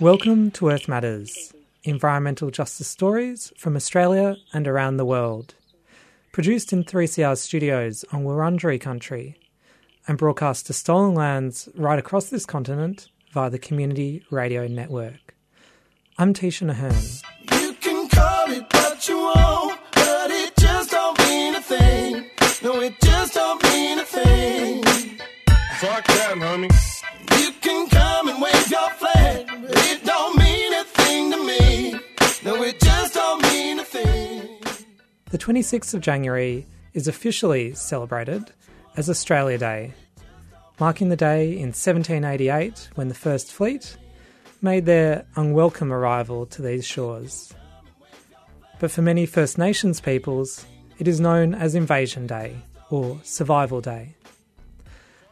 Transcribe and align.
Welcome 0.00 0.50
to 0.50 0.70
Earth 0.70 0.88
Matters, 0.88 1.52
environmental 1.84 2.50
justice 2.50 2.88
stories 2.88 3.52
from 3.56 3.76
Australia 3.76 4.36
and 4.52 4.66
around 4.66 4.96
the 4.96 5.04
world. 5.04 5.54
Produced 6.32 6.72
in 6.72 6.82
3CR 6.82 7.38
studios 7.38 8.04
on 8.10 8.24
Wurundjeri 8.24 8.80
country 8.80 9.36
and 10.08 10.18
broadcast 10.18 10.66
to 10.66 10.72
stolen 10.72 11.14
lands 11.14 11.68
right 11.76 11.98
across 11.98 12.28
this 12.28 12.44
continent 12.44 13.08
via 13.32 13.50
the 13.50 13.60
Community 13.60 14.24
Radio 14.32 14.66
Network. 14.66 15.36
I'm 16.18 16.34
Tisha 16.34 16.68
Ahern. 16.68 16.96
No, 22.62 22.78
it 22.80 22.94
just 23.00 23.34
don't 23.34 23.62
mean 23.62 23.98
a 23.98 24.04
thing. 24.04 24.82
Fuck 24.82 26.06
that, 26.06 26.34
homie. 26.36 26.70
You 27.40 27.52
can 27.62 27.88
come 27.88 28.28
and 28.28 28.42
wave 28.42 28.70
your 28.70 28.90
flag, 28.90 29.46
but 29.46 29.86
it 29.86 30.04
don't 30.04 30.36
mean 30.38 30.74
a 30.74 30.84
thing 30.84 31.30
to 31.30 31.38
me. 31.38 31.92
No, 32.44 32.62
it 32.62 32.78
just 32.78 33.14
don't 33.14 33.42
mean 33.44 33.78
a 33.78 33.84
thing. 33.84 34.58
The 35.30 35.38
26th 35.38 35.94
of 35.94 36.02
January 36.02 36.66
is 36.92 37.08
officially 37.08 37.72
celebrated 37.72 38.52
as 38.94 39.08
Australia 39.08 39.56
Day, 39.56 39.94
marking 40.78 41.08
the 41.08 41.16
day 41.16 41.52
in 41.52 41.68
1788 41.68 42.90
when 42.94 43.08
the 43.08 43.14
First 43.14 43.52
Fleet 43.52 43.96
made 44.60 44.84
their 44.84 45.24
unwelcome 45.34 45.94
arrival 45.94 46.44
to 46.44 46.60
these 46.60 46.84
shores. 46.84 47.54
But 48.80 48.90
for 48.90 49.00
many 49.00 49.24
First 49.24 49.56
Nations 49.56 50.00
peoples, 50.00 50.66
it 51.00 51.08
is 51.08 51.18
known 51.18 51.54
as 51.54 51.74
Invasion 51.74 52.26
Day 52.26 52.54
or 52.90 53.18
Survival 53.22 53.80
Day. 53.80 54.14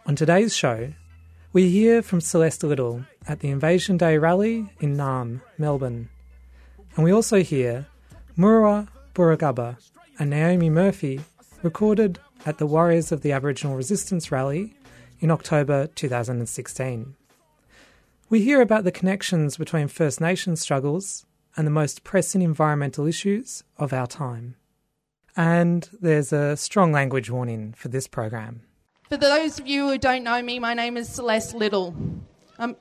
On 0.06 0.16
today's 0.16 0.56
show, 0.56 0.94
we 1.52 1.68
hear 1.68 2.00
from 2.00 2.22
Celeste 2.22 2.64
Little 2.64 3.04
at 3.26 3.40
the 3.40 3.50
Invasion 3.50 3.98
Day 3.98 4.16
rally 4.16 4.70
in 4.80 4.96
Naarm, 4.96 5.42
Melbourne. 5.58 6.08
And 6.96 7.04
we 7.04 7.12
also 7.12 7.42
hear 7.42 7.86
Murua 8.38 8.88
Burragubba 9.12 9.76
and 10.18 10.30
Naomi 10.30 10.70
Murphy 10.70 11.20
recorded 11.62 12.18
at 12.46 12.56
the 12.56 12.66
Warriors 12.66 13.12
of 13.12 13.20
the 13.20 13.32
Aboriginal 13.32 13.76
Resistance 13.76 14.32
rally 14.32 14.72
in 15.20 15.30
October 15.30 15.86
2016. 15.88 17.14
We 18.30 18.40
hear 18.40 18.62
about 18.62 18.84
the 18.84 18.90
connections 18.90 19.58
between 19.58 19.88
First 19.88 20.18
Nations 20.18 20.62
struggles 20.62 21.26
and 21.58 21.66
the 21.66 21.70
most 21.70 22.04
pressing 22.04 22.40
environmental 22.40 23.06
issues 23.06 23.64
of 23.76 23.92
our 23.92 24.06
time. 24.06 24.54
And 25.38 25.88
there's 26.00 26.32
a 26.32 26.56
strong 26.56 26.90
language 26.90 27.30
warning 27.30 27.72
for 27.72 27.86
this 27.86 28.08
program. 28.08 28.62
For 29.08 29.16
those 29.16 29.60
of 29.60 29.68
you 29.68 29.88
who 29.88 29.96
don't 29.96 30.24
know 30.24 30.42
me, 30.42 30.58
my 30.58 30.74
name 30.74 30.96
is 30.96 31.08
Celeste 31.08 31.54
Little. 31.54 31.94
Um, 32.58 32.74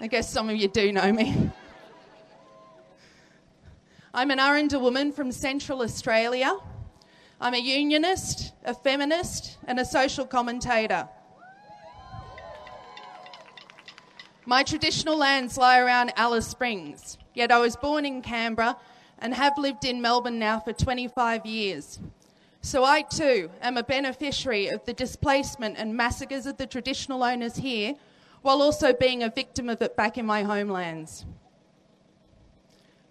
I 0.00 0.06
guess 0.06 0.32
some 0.32 0.48
of 0.48 0.54
you 0.54 0.68
do 0.68 0.92
know 0.92 1.12
me. 1.12 1.50
I'm 4.14 4.30
an 4.30 4.38
Aranda 4.38 4.78
woman 4.78 5.10
from 5.10 5.32
Central 5.32 5.82
Australia. 5.82 6.56
I'm 7.40 7.54
a 7.54 7.58
unionist, 7.58 8.52
a 8.64 8.72
feminist, 8.72 9.58
and 9.66 9.80
a 9.80 9.84
social 9.84 10.26
commentator. 10.26 11.08
My 14.46 14.62
traditional 14.62 15.16
lands 15.16 15.56
lie 15.56 15.78
around 15.78 16.12
Alice 16.16 16.46
Springs, 16.46 17.16
yet 17.32 17.50
I 17.50 17.58
was 17.60 17.76
born 17.76 18.04
in 18.04 18.20
Canberra 18.20 18.76
and 19.18 19.32
have 19.32 19.56
lived 19.56 19.86
in 19.86 20.02
Melbourne 20.02 20.38
now 20.38 20.60
for 20.60 20.74
25 20.74 21.46
years. 21.46 21.98
So 22.60 22.84
I 22.84 23.02
too 23.02 23.50
am 23.62 23.78
a 23.78 23.82
beneficiary 23.82 24.68
of 24.68 24.84
the 24.84 24.92
displacement 24.92 25.78
and 25.78 25.96
massacres 25.96 26.44
of 26.44 26.58
the 26.58 26.66
traditional 26.66 27.22
owners 27.22 27.56
here, 27.56 27.94
while 28.42 28.60
also 28.60 28.92
being 28.92 29.22
a 29.22 29.30
victim 29.30 29.70
of 29.70 29.80
it 29.80 29.96
back 29.96 30.18
in 30.18 30.26
my 30.26 30.42
homelands. 30.42 31.24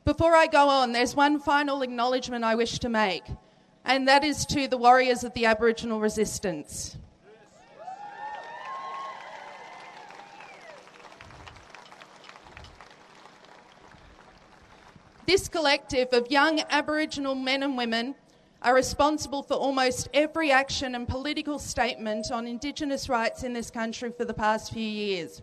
Before 0.05 0.35
I 0.35 0.45
go 0.45 0.69
on, 0.69 0.91
there's 0.91 1.15
one 1.15 1.39
final 1.39 1.81
acknowledgement 1.81 2.43
I 2.43 2.53
wish 2.53 2.77
to 2.77 2.89
make, 2.89 3.23
and 3.83 4.07
that 4.07 4.23
is 4.23 4.45
to 4.47 4.67
the 4.67 4.77
warriors 4.77 5.23
of 5.23 5.33
the 5.33 5.45
Aboriginal 5.45 5.99
resistance. 5.99 6.95
This 15.25 15.47
collective 15.47 16.09
of 16.11 16.29
young 16.29 16.61
Aboriginal 16.69 17.33
men 17.33 17.63
and 17.63 17.77
women 17.77 18.15
are 18.61 18.75
responsible 18.75 19.41
for 19.41 19.53
almost 19.53 20.09
every 20.13 20.51
action 20.51 20.95
and 20.95 21.07
political 21.07 21.59
statement 21.59 22.29
on 22.29 22.45
Indigenous 22.45 23.07
rights 23.07 23.43
in 23.43 23.53
this 23.53 23.71
country 23.71 24.11
for 24.11 24.25
the 24.25 24.33
past 24.33 24.73
few 24.73 24.83
years. 24.83 25.41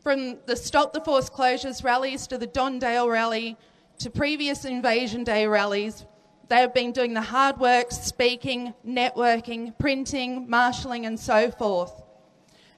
From 0.00 0.38
the 0.46 0.54
Stop 0.54 0.92
the 0.92 1.00
Forced 1.00 1.32
Closures 1.32 1.82
rallies 1.82 2.28
to 2.28 2.38
the 2.38 2.46
Don 2.46 2.78
Dale 2.78 3.08
rally 3.08 3.56
to 3.98 4.10
previous 4.10 4.64
Invasion 4.64 5.24
Day 5.24 5.48
rallies, 5.48 6.06
they 6.48 6.58
have 6.58 6.72
been 6.72 6.92
doing 6.92 7.14
the 7.14 7.20
hard 7.20 7.58
work, 7.58 7.90
speaking, 7.90 8.74
networking, 8.86 9.76
printing, 9.76 10.48
marshalling, 10.48 11.04
and 11.04 11.18
so 11.18 11.50
forth. 11.50 12.00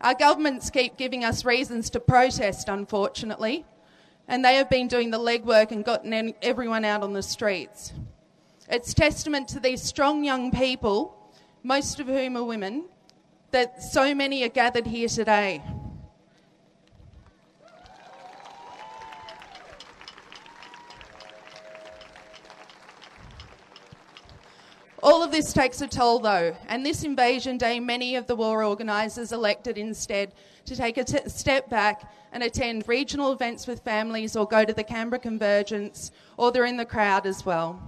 Our 0.00 0.14
governments 0.14 0.70
keep 0.70 0.96
giving 0.96 1.24
us 1.24 1.44
reasons 1.44 1.90
to 1.90 2.00
protest, 2.00 2.70
unfortunately, 2.70 3.66
and 4.30 4.44
they 4.44 4.54
have 4.54 4.70
been 4.70 4.86
doing 4.86 5.10
the 5.10 5.18
legwork 5.18 5.72
and 5.72 5.84
gotten 5.84 6.32
everyone 6.40 6.84
out 6.84 7.02
on 7.02 7.12
the 7.12 7.22
streets. 7.22 7.92
It's 8.68 8.94
testament 8.94 9.48
to 9.48 9.58
these 9.58 9.82
strong 9.82 10.22
young 10.22 10.52
people, 10.52 11.16
most 11.64 11.98
of 11.98 12.06
whom 12.06 12.36
are 12.36 12.44
women, 12.44 12.84
that 13.50 13.82
so 13.82 14.14
many 14.14 14.44
are 14.44 14.48
gathered 14.48 14.86
here 14.86 15.08
today. 15.08 15.60
All 25.02 25.22
of 25.22 25.30
this 25.30 25.54
takes 25.54 25.80
a 25.80 25.88
toll, 25.88 26.18
though, 26.18 26.54
and 26.68 26.84
this 26.84 27.04
invasion 27.04 27.56
day, 27.56 27.80
many 27.80 28.16
of 28.16 28.26
the 28.26 28.36
war 28.36 28.62
organisers 28.62 29.32
elected 29.32 29.78
instead 29.78 30.34
to 30.66 30.76
take 30.76 30.98
a 30.98 31.04
t- 31.04 31.26
step 31.26 31.70
back 31.70 32.12
and 32.32 32.42
attend 32.42 32.86
regional 32.86 33.32
events 33.32 33.66
with 33.66 33.80
families 33.80 34.36
or 34.36 34.46
go 34.46 34.62
to 34.62 34.74
the 34.74 34.84
Canberra 34.84 35.18
Convergence, 35.18 36.10
or 36.36 36.52
they're 36.52 36.66
in 36.66 36.76
the 36.76 36.84
crowd 36.84 37.26
as 37.26 37.46
well. 37.46 37.80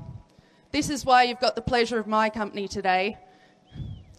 This 0.71 0.89
is 0.89 1.05
why 1.05 1.25
you've 1.25 1.39
got 1.39 1.55
the 1.55 1.61
pleasure 1.61 1.99
of 1.99 2.07
my 2.07 2.31
company 2.31 2.67
today 2.67 3.19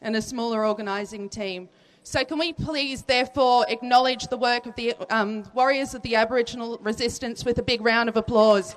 and 0.03 0.15
a 0.15 0.21
smaller 0.21 0.63
organising 0.63 1.29
team. 1.29 1.69
So, 2.03 2.23
can 2.23 2.37
we 2.37 2.53
please, 2.53 3.03
therefore, 3.03 3.65
acknowledge 3.69 4.27
the 4.27 4.37
work 4.37 4.67
of 4.67 4.75
the 4.75 4.93
um, 5.09 5.45
warriors 5.55 5.95
of 5.95 6.03
the 6.03 6.15
Aboriginal 6.15 6.77
resistance 6.79 7.43
with 7.43 7.57
a 7.57 7.63
big 7.63 7.81
round 7.81 8.07
of 8.07 8.17
applause? 8.17 8.75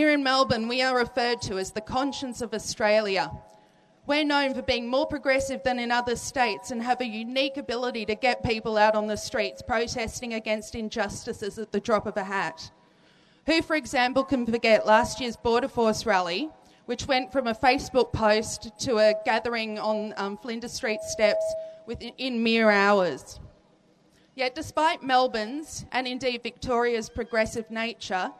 Here 0.00 0.12
in 0.12 0.22
Melbourne, 0.22 0.66
we 0.66 0.80
are 0.80 0.96
referred 0.96 1.42
to 1.42 1.58
as 1.58 1.72
the 1.72 1.82
conscience 1.82 2.40
of 2.40 2.54
Australia. 2.54 3.30
We're 4.06 4.24
known 4.24 4.54
for 4.54 4.62
being 4.62 4.88
more 4.88 5.06
progressive 5.06 5.62
than 5.62 5.78
in 5.78 5.92
other 5.92 6.16
states 6.16 6.70
and 6.70 6.82
have 6.82 7.02
a 7.02 7.06
unique 7.06 7.58
ability 7.58 8.06
to 8.06 8.14
get 8.14 8.42
people 8.42 8.78
out 8.78 8.94
on 8.94 9.08
the 9.08 9.18
streets 9.18 9.60
protesting 9.60 10.32
against 10.32 10.74
injustices 10.74 11.58
at 11.58 11.70
the 11.70 11.80
drop 11.80 12.06
of 12.06 12.16
a 12.16 12.24
hat. 12.24 12.70
Who, 13.44 13.60
for 13.60 13.76
example, 13.76 14.24
can 14.24 14.46
forget 14.46 14.86
last 14.86 15.20
year's 15.20 15.36
Border 15.36 15.68
Force 15.68 16.06
rally, 16.06 16.48
which 16.86 17.06
went 17.06 17.30
from 17.30 17.46
a 17.46 17.54
Facebook 17.54 18.10
post 18.10 18.70
to 18.78 18.96
a 18.96 19.12
gathering 19.26 19.78
on 19.78 20.14
um, 20.16 20.38
Flinders 20.38 20.72
Street 20.72 21.02
steps 21.02 21.44
within 21.84 22.42
mere 22.42 22.70
hours? 22.70 23.38
Yet, 24.34 24.54
despite 24.54 25.02
Melbourne's 25.02 25.84
and 25.92 26.06
indeed 26.06 26.42
Victoria's 26.42 27.10
progressive 27.10 27.70
nature, 27.70 28.32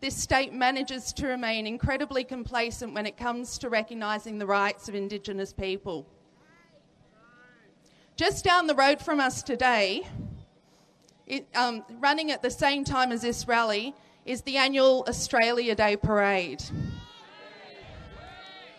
this 0.00 0.16
state 0.16 0.52
manages 0.52 1.12
to 1.14 1.26
remain 1.26 1.66
incredibly 1.66 2.24
complacent 2.24 2.94
when 2.94 3.06
it 3.06 3.16
comes 3.16 3.58
to 3.58 3.68
recognising 3.68 4.38
the 4.38 4.46
rights 4.46 4.88
of 4.88 4.94
Indigenous 4.94 5.52
people. 5.52 6.06
Just 8.16 8.44
down 8.44 8.66
the 8.66 8.74
road 8.74 9.00
from 9.00 9.18
us 9.18 9.42
today, 9.42 10.06
it, 11.26 11.46
um, 11.54 11.84
running 12.00 12.30
at 12.30 12.42
the 12.42 12.50
same 12.50 12.84
time 12.84 13.12
as 13.12 13.22
this 13.22 13.48
rally, 13.48 13.94
is 14.26 14.42
the 14.42 14.56
annual 14.56 15.04
Australia 15.08 15.74
Day 15.74 15.96
parade. 15.96 16.62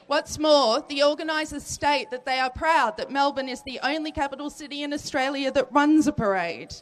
What's 0.07 0.37
more, 0.37 0.85
the 0.87 1.01
organisers 1.01 1.63
state 1.63 2.11
that 2.11 2.25
they 2.25 2.39
are 2.39 2.51
proud 2.51 2.97
that 2.97 3.09
Melbourne 3.09 3.49
is 3.49 3.63
the 3.63 3.79
only 3.81 4.11
capital 4.11 4.51
city 4.51 4.83
in 4.83 4.93
Australia 4.93 5.51
that 5.51 5.71
runs 5.71 6.05
a 6.05 6.13
parade. 6.13 6.75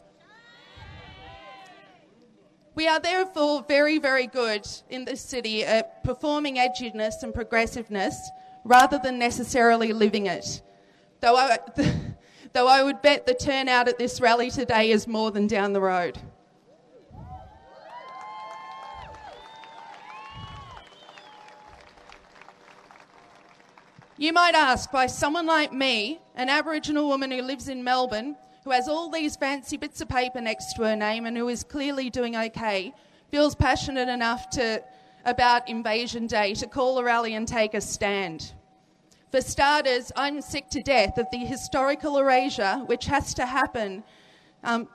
We 2.74 2.88
are 2.88 2.98
therefore 2.98 3.64
very, 3.68 3.98
very 3.98 4.26
good 4.26 4.66
in 4.90 5.04
this 5.04 5.20
city 5.20 5.64
at 5.64 6.02
performing 6.02 6.56
edginess 6.56 7.22
and 7.22 7.32
progressiveness 7.32 8.30
rather 8.64 8.98
than 8.98 9.16
necessarily 9.16 9.92
living 9.92 10.26
it. 10.26 10.60
Though 11.20 11.36
I, 11.36 11.58
though 12.52 12.66
I 12.66 12.82
would 12.82 13.00
bet 13.00 13.26
the 13.26 13.34
turnout 13.34 13.86
at 13.86 13.98
this 13.98 14.20
rally 14.20 14.50
today 14.50 14.90
is 14.90 15.06
more 15.06 15.30
than 15.30 15.46
down 15.46 15.72
the 15.72 15.80
road. 15.80 16.18
You 24.16 24.32
might 24.32 24.54
ask 24.54 24.92
why 24.92 25.06
someone 25.06 25.46
like 25.46 25.72
me, 25.72 26.20
an 26.34 26.48
Aboriginal 26.48 27.06
woman 27.06 27.30
who 27.30 27.42
lives 27.42 27.68
in 27.68 27.84
Melbourne, 27.84 28.36
who 28.64 28.70
has 28.70 28.88
all 28.88 29.10
these 29.10 29.36
fancy 29.36 29.76
bits 29.76 30.00
of 30.00 30.08
paper 30.08 30.40
next 30.40 30.72
to 30.74 30.82
her 30.82 30.96
name 30.96 31.26
and 31.26 31.36
who 31.36 31.48
is 31.48 31.62
clearly 31.62 32.08
doing 32.08 32.34
okay, 32.34 32.94
feels 33.30 33.54
passionate 33.54 34.08
enough 34.08 34.48
to, 34.50 34.82
about 35.24 35.68
Invasion 35.68 36.26
Day 36.26 36.54
to 36.54 36.66
call 36.66 36.98
a 36.98 37.04
rally 37.04 37.34
and 37.34 37.46
take 37.46 37.74
a 37.74 37.80
stand. 37.80 38.54
For 39.30 39.40
starters, 39.40 40.12
I'm 40.16 40.40
sick 40.40 40.70
to 40.70 40.82
death 40.82 41.18
of 41.18 41.26
the 41.30 41.38
historical 41.38 42.18
erasure 42.18 42.76
which 42.86 43.06
has 43.06 43.34
to 43.34 43.44
happen 43.44 44.02
um, 44.62 44.88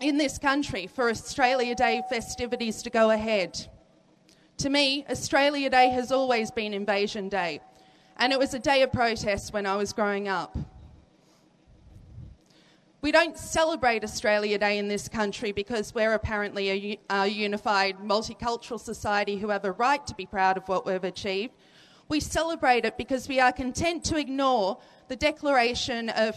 in 0.00 0.18
this 0.18 0.38
country 0.38 0.86
for 0.86 1.08
Australia 1.08 1.74
Day 1.74 2.02
festivities 2.08 2.82
to 2.82 2.90
go 2.90 3.10
ahead. 3.10 3.66
To 4.58 4.68
me, 4.68 5.06
Australia 5.08 5.70
Day 5.70 5.88
has 5.90 6.12
always 6.12 6.50
been 6.50 6.74
Invasion 6.74 7.30
Day, 7.30 7.60
and 8.18 8.30
it 8.32 8.38
was 8.38 8.52
a 8.52 8.58
day 8.58 8.82
of 8.82 8.92
protest 8.92 9.54
when 9.54 9.64
I 9.64 9.76
was 9.76 9.94
growing 9.94 10.28
up. 10.28 10.56
We 13.02 13.12
don't 13.12 13.38
celebrate 13.38 14.04
Australia 14.04 14.58
Day 14.58 14.76
in 14.76 14.88
this 14.88 15.08
country 15.08 15.52
because 15.52 15.94
we're 15.94 16.12
apparently 16.12 16.98
a, 17.08 17.22
a, 17.22 17.26
unified 17.26 17.96
multicultural 18.00 18.78
society 18.78 19.38
who 19.38 19.48
have 19.48 19.64
a 19.64 19.72
right 19.72 20.06
to 20.06 20.14
be 20.14 20.26
proud 20.26 20.58
of 20.58 20.68
what 20.68 20.84
we've 20.84 21.02
achieved. 21.02 21.54
We 22.08 22.20
celebrate 22.20 22.84
it 22.84 22.98
because 22.98 23.26
we 23.26 23.40
are 23.40 23.52
content 23.52 24.04
to 24.04 24.18
ignore 24.18 24.76
the 25.08 25.16
declaration 25.16 26.10
of 26.10 26.36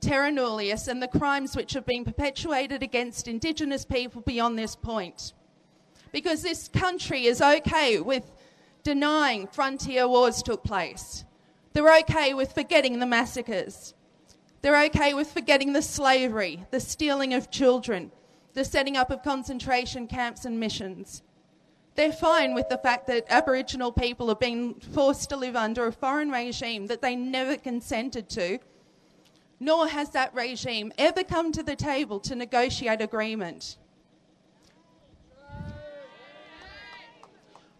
terra 0.00 0.30
nullius 0.30 0.88
and 0.88 1.02
the 1.02 1.08
crimes 1.08 1.54
which 1.54 1.74
have 1.74 1.84
been 1.84 2.06
perpetuated 2.06 2.82
against 2.82 3.28
Indigenous 3.28 3.84
people 3.84 4.22
beyond 4.22 4.58
this 4.58 4.74
point. 4.74 5.34
Because 6.10 6.40
this 6.40 6.68
country 6.68 7.26
is 7.26 7.42
okay 7.42 8.00
with 8.00 8.32
denying 8.82 9.46
frontier 9.46 10.08
wars 10.08 10.42
took 10.42 10.64
place. 10.64 11.26
They're 11.74 11.98
okay 11.98 12.32
with 12.32 12.54
forgetting 12.54 12.98
the 12.98 13.06
massacres. 13.06 13.92
They're 14.62 14.84
okay 14.84 15.12
with 15.12 15.32
forgetting 15.32 15.72
the 15.72 15.82
slavery, 15.82 16.64
the 16.70 16.78
stealing 16.78 17.34
of 17.34 17.50
children, 17.50 18.12
the 18.54 18.64
setting 18.64 18.96
up 18.96 19.10
of 19.10 19.24
concentration 19.24 20.06
camps 20.06 20.44
and 20.44 20.60
missions. 20.60 21.22
They're 21.96 22.12
fine 22.12 22.54
with 22.54 22.68
the 22.68 22.78
fact 22.78 23.08
that 23.08 23.26
Aboriginal 23.28 23.90
people 23.90 24.28
have 24.28 24.38
been 24.38 24.74
forced 24.74 25.28
to 25.30 25.36
live 25.36 25.56
under 25.56 25.86
a 25.86 25.92
foreign 25.92 26.30
regime 26.30 26.86
that 26.86 27.02
they 27.02 27.16
never 27.16 27.56
consented 27.56 28.30
to, 28.30 28.60
nor 29.58 29.88
has 29.88 30.10
that 30.10 30.32
regime 30.32 30.92
ever 30.96 31.24
come 31.24 31.50
to 31.52 31.62
the 31.62 31.76
table 31.76 32.20
to 32.20 32.36
negotiate 32.36 33.00
agreement. 33.00 33.76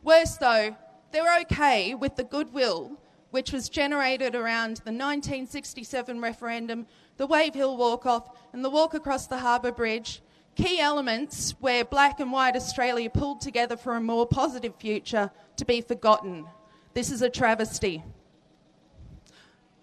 Worse 0.02 0.37
though, 0.37 0.76
they're 1.12 1.40
okay 1.43 1.94
with 1.94 2.17
the 2.17 2.25
goodwill 2.25 2.99
which 3.32 3.50
was 3.50 3.70
generated 3.70 4.34
around 4.34 4.76
the 4.84 4.93
1967 4.93 6.20
referendum, 6.20 6.87
the 7.17 7.26
Wave 7.26 7.55
Hill 7.55 7.79
Walk 7.79 8.05
Off, 8.05 8.29
and 8.52 8.62
the 8.62 8.70
walk 8.70 8.93
across 8.93 9.26
the 9.26 9.38
Harbour 9.38 9.73
Bridge. 9.73 10.23
Key 10.55 10.79
elements 10.79 11.55
where 11.58 11.82
black 11.82 12.20
and 12.20 12.31
white 12.31 12.56
Australia 12.56 13.08
pulled 13.08 13.40
together 13.40 13.75
for 13.75 13.96
a 13.96 14.00
more 14.02 14.26
positive 14.26 14.76
future 14.76 15.31
to 15.56 15.64
be 15.64 15.81
forgotten. 15.81 16.44
This 16.93 17.11
is 17.11 17.23
a 17.23 17.31
travesty. 17.31 18.05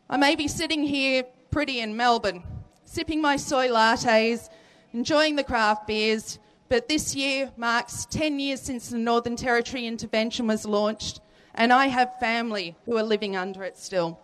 I 0.07 0.18
may 0.18 0.36
be 0.36 0.48
sitting 0.48 0.84
here 0.84 1.24
pretty 1.50 1.80
in 1.80 1.98
Melbourne, 1.98 2.44
sipping 2.86 3.19
my 3.19 3.36
soy 3.36 3.69
lattes, 3.69 4.48
enjoying 4.94 5.36
the 5.36 5.44
craft 5.44 5.88
beers, 5.88 6.38
but 6.68 6.88
this 6.88 7.16
year 7.16 7.51
marks 7.57 8.06
10 8.12 8.40
years 8.40 8.62
since 8.62 8.90
the 8.90 9.00
Northern 9.00 9.36
Territory 9.36 9.88
intervention 9.88 10.46
was 10.46 10.66
launched 10.66 11.19
and 11.56 11.74
I 11.74 11.88
have 11.88 12.19
family 12.19 12.75
who 12.86 12.98
are 12.98 13.04
living 13.04 13.36
under 13.36 13.63
it 13.63 13.78
still. 13.78 14.19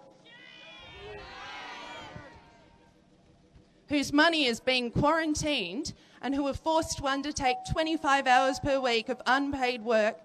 Whose 3.90 4.12
money 4.12 4.46
is 4.46 4.60
being 4.60 4.92
quarantined 4.92 5.94
and 6.22 6.34
who 6.34 6.48
are 6.48 6.54
forced 6.54 6.98
to 6.98 7.06
undertake 7.06 7.58
25 7.72 8.26
hours 8.26 8.60
per 8.60 8.80
week 8.80 9.10
of 9.10 9.22
unpaid 9.28 9.84
work, 9.84 10.18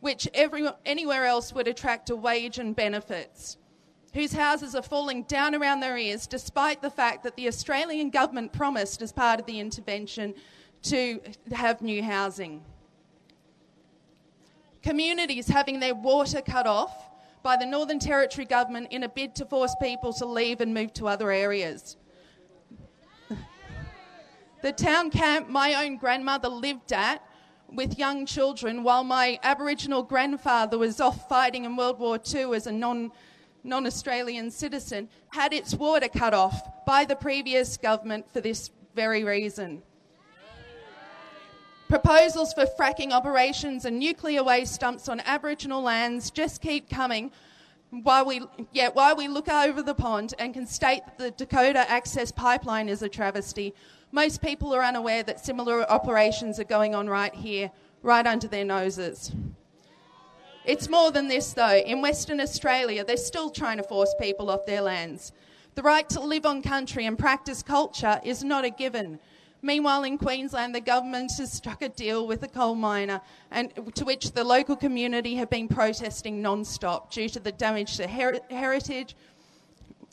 which 0.00 0.28
every, 0.32 0.66
anywhere 0.86 1.26
else 1.26 1.52
would 1.52 1.68
attract 1.68 2.10
a 2.10 2.16
wage 2.16 2.58
and 2.58 2.74
benefits. 2.74 3.58
Whose 4.14 4.32
houses 4.32 4.74
are 4.74 4.82
falling 4.82 5.24
down 5.24 5.54
around 5.54 5.80
their 5.80 5.98
ears 5.98 6.26
despite 6.26 6.80
the 6.80 6.90
fact 6.90 7.22
that 7.24 7.36
the 7.36 7.48
Australian 7.48 8.08
government 8.08 8.52
promised, 8.52 9.02
as 9.02 9.12
part 9.12 9.40
of 9.40 9.46
the 9.46 9.60
intervention, 9.60 10.34
to 10.84 11.20
have 11.52 11.82
new 11.82 12.02
housing 12.02 12.62
communities 14.86 15.48
having 15.48 15.80
their 15.80 15.96
water 15.96 16.40
cut 16.40 16.64
off 16.64 17.10
by 17.42 17.56
the 17.56 17.66
Northern 17.66 17.98
Territory 17.98 18.46
government 18.46 18.86
in 18.92 19.02
a 19.02 19.08
bid 19.08 19.34
to 19.34 19.44
force 19.44 19.74
people 19.82 20.12
to 20.12 20.24
leave 20.24 20.60
and 20.60 20.72
move 20.72 20.92
to 20.92 21.08
other 21.08 21.32
areas. 21.32 21.96
The 24.62 24.70
town 24.72 25.10
camp 25.10 25.48
my 25.48 25.74
own 25.84 25.96
grandmother 25.96 26.48
lived 26.48 26.92
at 26.92 27.20
with 27.68 27.98
young 27.98 28.26
children 28.26 28.84
while 28.84 29.02
my 29.02 29.40
Aboriginal 29.42 30.04
grandfather 30.04 30.78
was 30.78 31.00
off 31.00 31.28
fighting 31.28 31.64
in 31.64 31.74
World 31.74 31.98
War 31.98 32.20
II 32.34 32.54
as 32.54 32.68
a 32.68 32.72
non 32.72 33.10
non 33.64 33.86
Australian 33.86 34.52
citizen 34.52 35.08
had 35.30 35.52
its 35.52 35.74
water 35.74 36.08
cut 36.08 36.32
off 36.32 36.84
by 36.86 37.04
the 37.04 37.16
previous 37.16 37.76
government 37.76 38.30
for 38.32 38.40
this 38.40 38.70
very 38.94 39.24
reason. 39.24 39.82
Proposals 41.88 42.52
for 42.52 42.66
fracking 42.66 43.12
operations 43.12 43.84
and 43.84 44.00
nuclear 44.00 44.42
waste 44.42 44.80
dumps 44.80 45.08
on 45.08 45.20
Aboriginal 45.20 45.80
lands 45.80 46.32
just 46.32 46.60
keep 46.60 46.90
coming 46.90 47.30
while 47.90 48.26
we, 48.26 48.42
yeah, 48.72 48.88
while 48.92 49.14
we 49.14 49.28
look 49.28 49.48
over 49.48 49.82
the 49.82 49.94
pond 49.94 50.34
and 50.40 50.52
can 50.52 50.66
state 50.66 51.02
that 51.06 51.18
the 51.18 51.30
Dakota 51.30 51.88
Access 51.88 52.32
Pipeline 52.32 52.88
is 52.88 53.02
a 53.02 53.08
travesty. 53.08 53.72
Most 54.10 54.42
people 54.42 54.74
are 54.74 54.82
unaware 54.82 55.22
that 55.22 55.44
similar 55.44 55.88
operations 55.88 56.58
are 56.58 56.64
going 56.64 56.96
on 56.96 57.08
right 57.08 57.34
here, 57.34 57.70
right 58.02 58.26
under 58.26 58.48
their 58.48 58.64
noses. 58.64 59.30
It's 60.64 60.88
more 60.88 61.12
than 61.12 61.28
this, 61.28 61.52
though. 61.52 61.76
In 61.76 62.02
Western 62.02 62.40
Australia, 62.40 63.04
they're 63.04 63.16
still 63.16 63.50
trying 63.50 63.76
to 63.76 63.84
force 63.84 64.12
people 64.20 64.50
off 64.50 64.66
their 64.66 64.80
lands. 64.80 65.30
The 65.76 65.82
right 65.82 66.08
to 66.08 66.20
live 66.20 66.46
on 66.46 66.62
country 66.62 67.06
and 67.06 67.16
practice 67.16 67.62
culture 67.62 68.20
is 68.24 68.42
not 68.42 68.64
a 68.64 68.70
given. 68.70 69.20
Meanwhile, 69.62 70.04
in 70.04 70.18
Queensland, 70.18 70.74
the 70.74 70.80
government 70.80 71.32
has 71.38 71.52
struck 71.52 71.82
a 71.82 71.88
deal 71.88 72.26
with 72.26 72.42
a 72.42 72.48
coal 72.48 72.74
miner, 72.74 73.20
and 73.50 73.72
to 73.94 74.04
which 74.04 74.32
the 74.32 74.44
local 74.44 74.76
community 74.76 75.34
have 75.36 75.50
been 75.50 75.66
protesting 75.66 76.42
non-stop 76.42 77.10
due 77.10 77.28
to 77.30 77.40
the 77.40 77.52
damage 77.52 77.96
to 77.96 78.06
her- 78.06 78.40
heritage, 78.50 79.16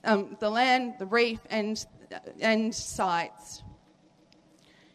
um, 0.05 0.37
the 0.39 0.49
land, 0.49 0.95
the 0.99 1.05
reef, 1.05 1.39
and 1.49 1.85
and 2.41 2.73
sites. 2.73 3.63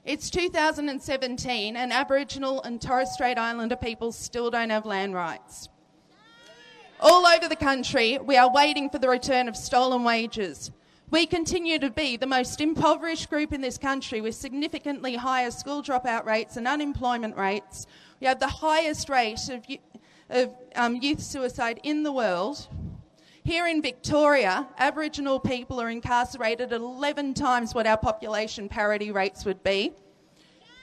It's 0.05 0.31
2017, 0.31 1.77
and 1.77 1.93
Aboriginal 1.93 2.63
and 2.63 2.81
Torres 2.81 3.13
Strait 3.13 3.37
Islander 3.37 3.77
people 3.77 4.13
still 4.13 4.51
don't 4.51 4.71
have 4.71 4.87
land 4.87 5.15
rights. 5.15 5.69
All 7.01 7.27
over 7.27 7.49
the 7.49 7.57
country, 7.57 8.19
we 8.19 8.37
are 8.37 8.51
waiting 8.51 8.89
for 8.91 8.99
the 8.99 9.09
return 9.09 9.49
of 9.49 9.57
stolen 9.57 10.05
wages. 10.05 10.71
We 11.11 11.25
continue 11.25 11.79
to 11.79 11.89
be 11.89 12.19
the 12.19 12.27
most 12.27 12.61
impoverished 12.61 13.31
group 13.31 13.55
in 13.55 13.63
this 13.63 13.79
country 13.79 14.21
with 14.21 14.35
significantly 14.35 15.17
higher 15.17 15.51
school 15.51 15.83
dropout 15.83 16.27
rates 16.27 16.59
and 16.59 16.69
unemployment 16.69 17.35
rates. 17.35 17.87
We 18.21 18.27
have 18.27 18.41
the 18.41 18.49
highest 18.49 19.09
rate 19.09 19.41
of, 19.49 19.65
of 20.29 20.55
um, 20.77 20.97
youth 20.97 21.23
suicide 21.23 21.81
in 21.83 22.03
the 22.03 22.13
world. 22.13 22.69
Here 23.43 23.67
in 23.67 23.81
Victoria, 23.81 24.69
Aboriginal 24.77 25.41
people 25.41 25.81
are 25.81 25.89
incarcerated 25.89 26.73
11 26.73 27.33
times 27.33 27.75
what 27.75 27.87
our 27.87 27.97
population 27.97 28.69
parity 28.69 29.11
rates 29.11 29.47
would 29.47 29.63
be. 29.63 29.95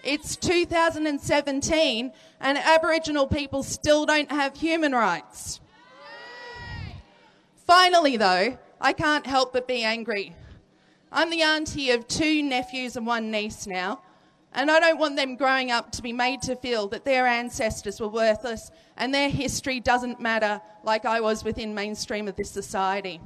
It's 0.04 0.36
2017 0.38 2.12
and 2.40 2.58
Aboriginal 2.58 3.28
people 3.28 3.62
still 3.62 4.08
don't 4.08 4.32
have 4.32 4.58
human 4.58 4.94
rights. 4.94 5.60
Finally, 7.68 8.18
though, 8.18 8.58
I 8.80 8.94
can't 8.94 9.26
help 9.26 9.54
but 9.54 9.68
be 9.68 9.84
angry. 9.84 10.36
I'm 11.12 11.30
the 11.30 11.42
auntie 11.42 11.92
of 11.92 12.08
two 12.08 12.44
nephews 12.44 12.98
and 12.98 13.08
one 13.08 13.32
niece 13.32 13.68
now, 13.68 14.02
and 14.54 14.70
I 14.70 14.80
don't 14.80 15.00
want 15.00 15.16
them 15.16 15.36
growing 15.36 15.72
up 15.72 15.92
to 15.94 16.02
be 16.02 16.14
made 16.14 16.42
to 16.44 16.56
feel 16.56 16.88
that 16.90 17.06
their 17.06 17.26
ancestors 17.26 18.00
were 18.00 18.08
worthless 18.08 18.72
and 18.98 19.14
their 19.14 19.30
history 19.30 19.80
doesn't 19.80 20.20
matter 20.20 20.62
like 20.84 21.06
I 21.06 21.22
was 21.22 21.44
within 21.44 21.74
mainstream 21.74 22.28
of 22.28 22.36
this 22.36 22.52
society. 22.52 23.22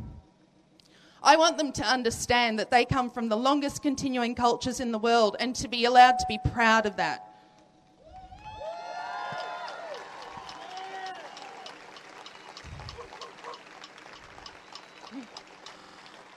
I 1.22 1.36
want 1.36 1.58
them 1.58 1.72
to 1.74 1.84
understand 1.84 2.60
that 2.60 2.72
they 2.72 2.86
come 2.86 3.10
from 3.10 3.28
the 3.28 3.38
longest 3.38 3.82
continuing 3.82 4.36
cultures 4.36 4.80
in 4.80 4.92
the 4.92 5.00
world 5.00 5.36
and 5.40 5.56
to 5.56 5.68
be 5.68 5.86
allowed 5.86 6.18
to 6.20 6.26
be 6.28 6.40
proud 6.52 6.86
of 6.86 6.96
that. 6.96 7.29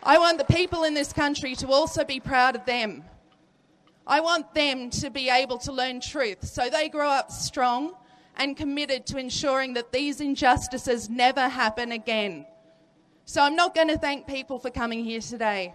I 0.05 0.19
want 0.19 0.39
the 0.39 0.45
people 0.45 0.83
in 0.83 0.95
this 0.95 1.13
country 1.13 1.55
to 1.57 1.69
also 1.69 2.05
be 2.05 2.19
proud 2.19 2.57
of 2.57 2.65
them. 2.65 3.05
I 4.05 4.21
want 4.21 4.53
them 4.53 4.91
to 4.91 5.11
be 5.11 5.31
able 5.31 5.59
to 5.59 5.73
learn 5.73 6.01
truth 6.01 6.45
so 6.45 6.69
they 6.69 6.89
grow 6.89 7.09
up 7.09 7.31
strong 7.31 7.95
and 8.37 8.57
committed 8.57 9.07
to 9.07 9.19
ensuring 9.19 9.75
that 9.75 9.93
these 9.93 10.21
injustices 10.21 11.09
never 11.09 11.49
happen 11.49 11.93
again. 11.93 12.47
So 13.27 13.43
I'm 13.43 13.55
not 13.55 13.77
going 13.77 13.89
to 13.89 13.99
thank 13.99 14.27
people 14.27 14.59
for 14.59 14.71
coming 14.71 15.05
here 15.05 15.21
today. 15.21 15.75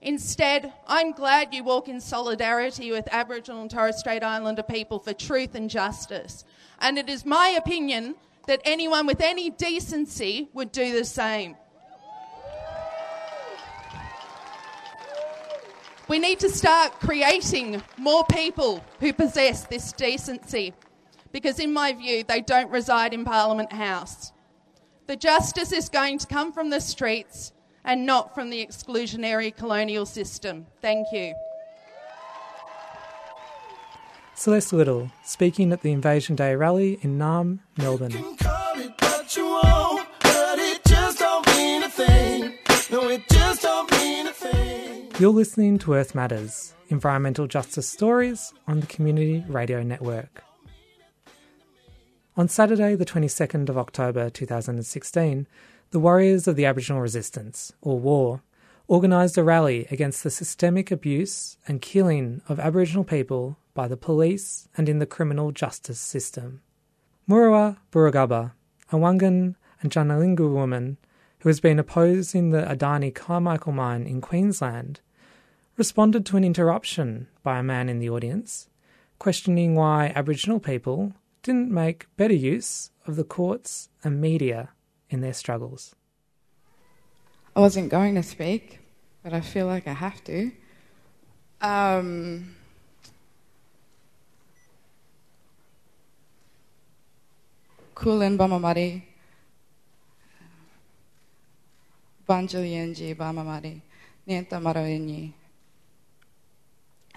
Instead, 0.00 0.72
I'm 0.86 1.12
glad 1.12 1.52
you 1.52 1.62
walk 1.62 1.88
in 1.88 2.00
solidarity 2.00 2.92
with 2.92 3.08
Aboriginal 3.12 3.60
and 3.60 3.70
Torres 3.70 3.98
Strait 3.98 4.22
Islander 4.22 4.62
people 4.62 5.00
for 5.00 5.12
truth 5.12 5.54
and 5.54 5.68
justice. 5.68 6.44
And 6.80 6.96
it 6.96 7.10
is 7.10 7.26
my 7.26 7.48
opinion 7.48 8.14
that 8.46 8.62
anyone 8.64 9.06
with 9.06 9.20
any 9.20 9.50
decency 9.50 10.48
would 10.54 10.72
do 10.72 10.92
the 10.92 11.04
same. 11.04 11.56
We 16.08 16.18
need 16.20 16.38
to 16.40 16.48
start 16.48 17.00
creating 17.00 17.82
more 17.98 18.24
people 18.26 18.84
who 19.00 19.12
possess 19.12 19.66
this 19.66 19.92
decency 19.92 20.72
because, 21.32 21.58
in 21.58 21.72
my 21.72 21.92
view, 21.92 22.22
they 22.22 22.40
don't 22.40 22.70
reside 22.70 23.12
in 23.12 23.24
Parliament 23.24 23.72
House. 23.72 24.32
The 25.08 25.16
justice 25.16 25.72
is 25.72 25.88
going 25.88 26.18
to 26.18 26.26
come 26.26 26.52
from 26.52 26.70
the 26.70 26.80
streets 26.80 27.52
and 27.84 28.06
not 28.06 28.34
from 28.34 28.50
the 28.50 28.64
exclusionary 28.64 29.54
colonial 29.54 30.06
system. 30.06 30.66
Thank 30.80 31.08
you. 31.12 31.34
Celeste 34.34 34.74
Little, 34.74 35.10
speaking 35.24 35.72
at 35.72 35.82
the 35.82 35.92
Invasion 35.92 36.36
Day 36.36 36.54
rally 36.54 36.98
in 37.02 37.18
Naarm, 37.18 37.60
Melbourne. 37.78 38.12
You're 45.18 45.30
listening 45.30 45.78
to 45.78 45.94
Earth 45.94 46.14
Matters, 46.14 46.74
environmental 46.90 47.46
justice 47.46 47.88
stories 47.88 48.52
on 48.68 48.80
the 48.80 48.86
Community 48.86 49.42
Radio 49.48 49.82
Network. 49.82 50.44
On 52.36 52.48
Saturday, 52.48 52.94
the 52.94 53.06
22nd 53.06 53.70
of 53.70 53.78
October 53.78 54.28
2016, 54.28 55.46
the 55.90 55.98
Warriors 55.98 56.46
of 56.46 56.54
the 56.54 56.66
Aboriginal 56.66 57.00
Resistance, 57.00 57.72
or 57.80 57.98
WAR, 57.98 58.42
organised 58.90 59.38
a 59.38 59.42
rally 59.42 59.86
against 59.90 60.22
the 60.22 60.28
systemic 60.28 60.90
abuse 60.90 61.56
and 61.66 61.80
killing 61.80 62.42
of 62.46 62.60
Aboriginal 62.60 63.02
people 63.02 63.56
by 63.72 63.88
the 63.88 63.96
police 63.96 64.68
and 64.76 64.86
in 64.86 64.98
the 64.98 65.06
criminal 65.06 65.50
justice 65.50 65.98
system. 65.98 66.60
Murua 67.26 67.78
Burragubba, 67.90 68.52
a 68.92 68.96
Wangan 68.96 69.54
and 69.80 69.90
Jagalingou 69.90 70.52
woman 70.52 70.98
who 71.40 71.48
has 71.48 71.60
been 71.60 71.78
opposing 71.78 72.50
the 72.50 72.62
Adani 72.62 73.14
Carmichael 73.14 73.72
mine 73.72 74.06
in 74.06 74.20
Queensland, 74.20 75.00
responded 75.76 76.24
to 76.26 76.36
an 76.36 76.44
interruption 76.44 77.28
by 77.42 77.58
a 77.58 77.62
man 77.62 77.88
in 77.88 77.98
the 77.98 78.08
audience, 78.08 78.68
questioning 79.18 79.74
why 79.74 80.12
Aboriginal 80.14 80.58
people 80.58 81.12
didn't 81.42 81.70
make 81.70 82.06
better 82.16 82.34
use 82.34 82.90
of 83.06 83.16
the 83.16 83.24
courts 83.24 83.88
and 84.02 84.20
media 84.20 84.70
in 85.10 85.20
their 85.20 85.34
struggles. 85.34 85.94
I 87.54 87.60
wasn't 87.60 87.90
going 87.90 88.14
to 88.16 88.22
speak, 88.22 88.80
but 89.22 89.32
I 89.32 89.40
feel 89.40 89.66
like 89.66 89.86
I 89.86 89.92
have 89.92 90.22
to. 90.24 90.50
Um, 91.60 92.54
Kulin 97.94 98.36
Bamamari, 98.36 99.02
Banjalienji 102.28 103.16
Bamamari, 103.16 103.80
Nienta 104.28 104.60
Maroini, 104.60 105.32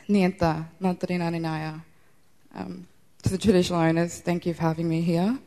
Nienta 0.09 0.65
Natrinanaya. 0.81 1.79
Um, 2.55 2.87
to 3.21 3.29
the 3.29 3.37
traditional 3.37 3.79
owners, 3.79 4.21
thank 4.21 4.47
you 4.47 4.55
for 4.55 4.63
having 4.63 4.89
me 4.89 5.01
here. 5.01 5.37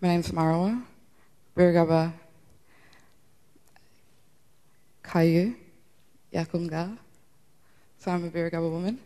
My 0.00 0.08
name's 0.08 0.30
Marawa, 0.30 0.82
Birgaba 1.54 2.14
Kayu, 5.04 5.54
Yakunga. 6.32 6.96
So 7.98 8.10
I'm 8.10 8.24
a 8.24 8.30
Birgaba 8.30 8.70
woman 8.70 8.98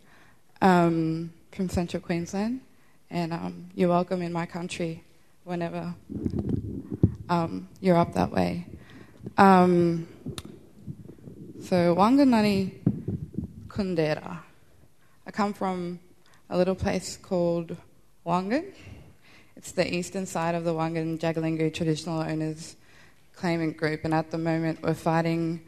um, 0.63 1.33
from 1.51 1.69
central 1.69 2.01
Queensland, 2.01 2.61
and 3.11 3.33
um, 3.33 3.69
you're 3.75 3.89
welcome 3.89 4.23
in 4.23 4.33
my 4.33 4.47
country 4.47 5.03
whenever 5.43 5.93
um, 7.29 7.69
you're 7.81 7.97
up 7.97 8.15
that 8.15 8.31
way. 8.31 8.65
Um, 9.37 10.07
so 11.61 11.97
Wanganani 11.97 12.75
Kundera. 13.67 14.43
I 15.31 15.33
come 15.33 15.53
from 15.53 16.01
a 16.49 16.59
little 16.59 16.75
place 16.75 17.17
called 17.17 17.77
Wangan. 18.27 18.65
It's 19.55 19.71
the 19.71 19.87
eastern 19.89 20.27
side 20.27 20.57
of 20.57 20.65
the 20.65 20.75
Wangan 20.75 21.21
Jagalingou 21.21 21.73
traditional 21.73 22.19
owners 22.19 22.75
claimant 23.37 23.77
group, 23.77 24.01
and 24.03 24.13
at 24.13 24.33
the 24.33 24.39
moment 24.39 24.83
we're 24.83 24.93
fighting 24.93 25.61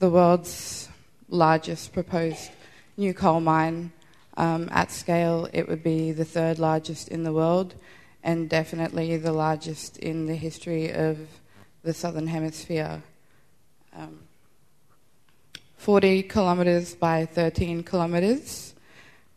the 0.00 0.10
world's 0.10 0.90
largest 1.30 1.94
proposed 1.94 2.50
new 2.98 3.14
coal 3.14 3.40
mine. 3.40 3.90
Um, 4.36 4.68
at 4.70 4.90
scale, 4.90 5.48
it 5.50 5.66
would 5.66 5.82
be 5.82 6.12
the 6.12 6.26
third 6.26 6.58
largest 6.58 7.08
in 7.08 7.24
the 7.24 7.32
world, 7.32 7.74
and 8.22 8.50
definitely 8.50 9.16
the 9.16 9.32
largest 9.32 9.96
in 9.96 10.26
the 10.26 10.36
history 10.36 10.92
of 10.92 11.16
the 11.84 11.94
southern 11.94 12.26
hemisphere. 12.26 13.02
Um, 13.96 14.18
40 15.78 16.24
kilometres 16.24 16.94
by 16.94 17.24
13 17.24 17.82
kilometres, 17.82 18.74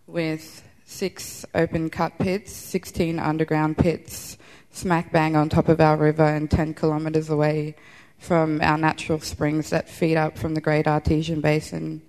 with 0.10 0.64
six 0.86 1.46
open 1.54 1.90
cut 1.90 2.18
pits, 2.18 2.52
16 2.52 3.20
underground 3.20 3.78
pits, 3.78 4.38
smack 4.72 5.12
bang 5.12 5.36
on 5.36 5.50
top 5.50 5.70
of 5.70 5.80
our 5.80 5.98
river, 5.98 6.24
and 6.24 6.50
10 6.50 6.74
kilometres 6.74 7.30
away 7.30 7.76
from 8.18 8.62
our 8.62 8.78
natural 8.78 9.20
springs 9.20 9.70
that 9.70 9.88
feed 9.88 10.18
up 10.18 10.38
from 10.38 10.54
the 10.54 10.62
Great 10.62 10.88
Artesian 10.88 11.42
Basin. 11.42 12.02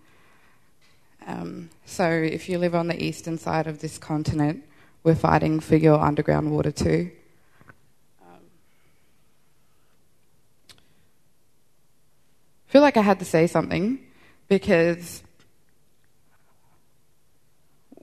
Um, 1.26 1.70
so, 1.84 2.08
if 2.08 2.48
you 2.48 2.58
live 2.58 2.74
on 2.74 2.88
the 2.88 3.02
eastern 3.02 3.38
side 3.38 3.66
of 3.66 3.80
this 3.80 3.98
continent, 3.98 4.64
we're 5.04 5.14
fighting 5.14 5.60
for 5.60 5.76
your 5.76 6.00
underground 6.00 6.50
water 6.50 6.72
too. 6.72 7.10
Um, 8.22 8.40
I 12.68 12.72
feel 12.72 12.82
like 12.82 12.96
I 12.96 13.02
had 13.02 13.18
to 13.20 13.24
say 13.24 13.46
something 13.46 14.00
because 14.48 15.22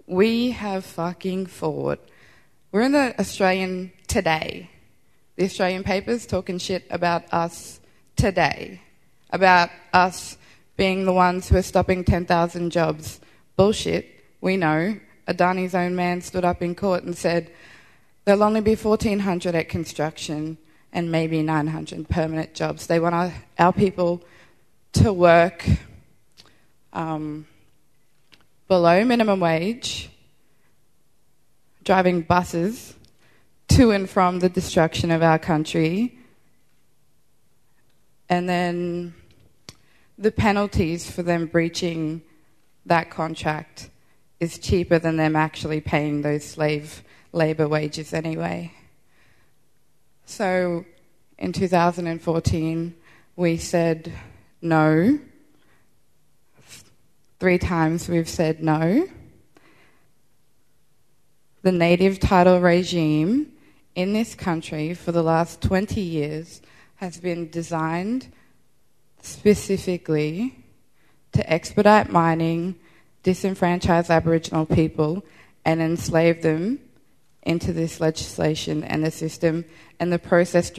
we 0.08 0.52
have 0.52 0.86
fucking 0.86 1.46
fought. 1.48 2.00
We're 2.72 2.82
in 2.82 2.94
the 2.94 3.20
Australian 3.20 3.92
today. 4.08 4.70
The 5.36 5.44
Australian 5.44 5.84
papers 5.84 6.26
talking 6.26 6.58
shit 6.58 6.86
about 6.90 7.32
us 7.34 7.82
today. 8.16 8.82
About 9.30 9.70
us 9.94 10.38
being 10.78 11.06
the 11.06 11.14
ones 11.14 11.50
who 11.50 11.58
are 11.58 11.62
stopping 11.62 12.06
10,000 12.06 12.72
jobs. 12.72 13.20
Bullshit. 13.58 14.08
We 14.40 14.56
know. 14.56 14.98
Adani's 15.28 15.76
own 15.76 15.96
man 15.96 16.22
stood 16.22 16.46
up 16.46 16.62
in 16.62 16.74
court 16.74 17.04
and 17.04 17.16
said 17.16 17.52
there'll 18.24 18.44
only 18.44 18.62
be 18.62 18.76
1,400 18.76 19.56
at 19.56 19.68
construction 19.68 20.58
and 20.94 21.12
maybe 21.12 21.44
900 21.44 22.08
permanent 22.08 22.54
jobs. 22.54 22.88
They 22.88 23.00
want 23.02 23.14
our, 23.14 23.34
our 23.60 23.74
people 23.74 24.24
to 24.94 25.12
work 25.12 25.66
um, 26.94 27.46
below 28.68 29.04
minimum 29.04 29.40
wage, 29.40 30.10
driving 31.84 32.22
buses 32.22 32.96
to 33.70 33.92
and 33.92 34.10
from 34.10 34.40
the 34.40 34.50
destruction 34.50 35.12
of 35.12 35.24
our 35.24 35.40
country, 35.40 36.18
and 38.30 38.48
then 38.48 39.14
the 40.18 40.32
penalties 40.32 41.10
for 41.10 41.24
them 41.24 41.46
breaching 41.46 42.22
that 42.86 43.10
contract 43.10 43.90
is 44.40 44.58
cheaper 44.58 45.00
than 45.00 45.18
them 45.18 45.36
actually 45.36 45.82
paying 45.82 46.22
those 46.22 46.44
slave 46.44 47.04
labour 47.34 47.68
wages 47.68 48.14
anyway. 48.14 48.72
So 50.26 50.86
in 51.38 51.54
2014, 51.54 52.96
we 53.36 53.58
said 53.58 54.12
no. 54.62 55.20
Three 57.40 57.60
times 57.60 58.10
we've 58.10 58.28
said 58.28 58.64
no. 58.64 59.08
The 61.62 61.72
native 61.72 62.20
title 62.20 62.60
regime 62.60 63.52
in 63.94 64.14
this 64.14 64.34
country 64.34 64.96
for 64.96 65.12
the 65.12 65.22
last 65.22 65.62
20 65.62 66.02
years 66.02 66.62
has 66.96 67.18
been 67.18 67.50
designed 67.50 68.32
specifically 69.22 70.64
to 71.34 71.48
expedite 71.52 72.10
mining, 72.10 72.76
disenfranchise 73.24 74.10
Aboriginal 74.10 74.66
people, 74.66 75.24
and 75.64 75.80
enslave 75.80 76.42
them 76.42 76.80
into 77.44 77.72
this 77.72 78.00
legislation 78.00 78.84
and 78.84 79.06
the 79.06 79.12
system 79.12 79.64
and 80.00 80.12
the 80.12 80.20
process 80.20 80.72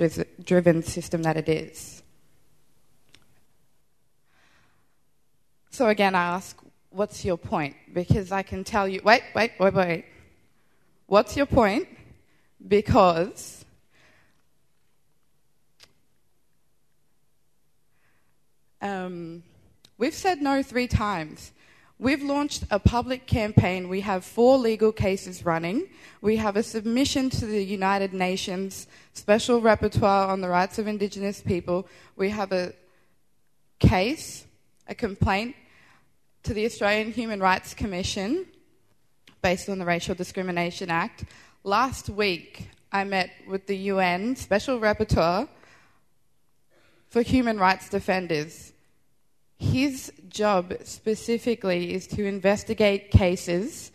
driven 0.42 0.82
system 0.82 1.22
that 1.22 1.36
it 1.36 1.48
is. 1.48 2.02
So 5.70 5.88
again, 5.88 6.14
I 6.14 6.22
ask, 6.36 6.56
what's 6.90 7.24
your 7.24 7.36
point? 7.36 7.76
Because 7.92 8.32
I 8.32 8.42
can 8.42 8.64
tell 8.64 8.88
you, 8.88 9.00
wait, 9.04 9.22
wait, 9.34 9.52
wait, 9.58 9.74
wait. 9.74 10.04
What's 11.06 11.36
your 11.36 11.46
point? 11.46 11.88
Because 12.66 13.64
um, 18.82 19.42
we've 19.96 20.14
said 20.14 20.42
no 20.42 20.62
three 20.62 20.88
times. 20.88 21.52
We've 22.00 22.22
launched 22.22 22.64
a 22.70 22.78
public 22.78 23.26
campaign. 23.26 23.88
We 23.88 24.02
have 24.02 24.24
four 24.24 24.56
legal 24.56 24.92
cases 24.92 25.44
running. 25.44 25.88
We 26.20 26.36
have 26.36 26.56
a 26.56 26.62
submission 26.62 27.28
to 27.30 27.46
the 27.46 27.64
United 27.64 28.12
Nations 28.12 28.86
Special 29.14 29.60
Rapporteur 29.60 30.28
on 30.28 30.40
the 30.40 30.48
Rights 30.48 30.78
of 30.78 30.86
Indigenous 30.86 31.40
People. 31.40 31.88
We 32.14 32.30
have 32.30 32.52
a 32.52 32.72
case, 33.80 34.46
a 34.88 34.94
complaint 34.94 35.54
to 36.42 36.54
the 36.54 36.64
Australian 36.64 37.12
Human 37.12 37.40
Rights 37.40 37.74
Commission 37.74 38.46
based 39.42 39.68
on 39.68 39.78
the 39.78 39.84
Racial 39.84 40.14
Discrimination 40.14 40.90
Act. 40.90 41.24
Last 41.62 42.08
week, 42.08 42.70
I 42.90 43.04
met 43.04 43.30
with 43.46 43.66
the 43.66 43.76
UN 43.76 44.34
Special 44.34 44.80
Rapporteur 44.80 45.46
for 47.10 47.22
Human 47.22 47.58
Rights 47.58 47.90
Defenders. 47.90 48.72
His 49.58 50.10
job 50.28 50.74
specifically 50.84 51.92
is 51.92 52.06
to 52.08 52.24
investigate 52.24 53.10
cases 53.10 53.92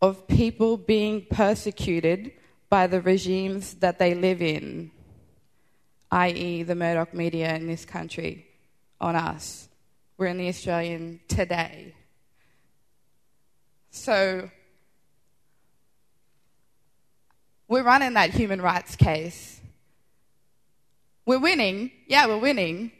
of 0.00 0.28
people 0.28 0.76
being 0.76 1.26
persecuted 1.28 2.32
by 2.68 2.86
the 2.86 3.00
regimes 3.00 3.74
that 3.74 3.98
they 3.98 4.14
live 4.14 4.42
in, 4.42 4.92
i.e., 6.12 6.62
the 6.62 6.74
Murdoch 6.74 7.12
media 7.14 7.56
in 7.56 7.66
this 7.66 7.84
country, 7.84 8.46
on 9.00 9.16
us. 9.16 9.67
We're 10.18 10.26
in 10.26 10.36
the 10.36 10.48
Australian 10.48 11.20
today. 11.28 11.94
So, 13.92 14.50
we're 17.68 17.84
running 17.84 18.14
that 18.14 18.30
human 18.30 18.60
rights 18.60 18.96
case. 18.96 19.60
We're 21.24 21.38
winning. 21.38 21.92
Yeah, 22.08 22.26
we're 22.26 22.38
winning. 22.38 22.90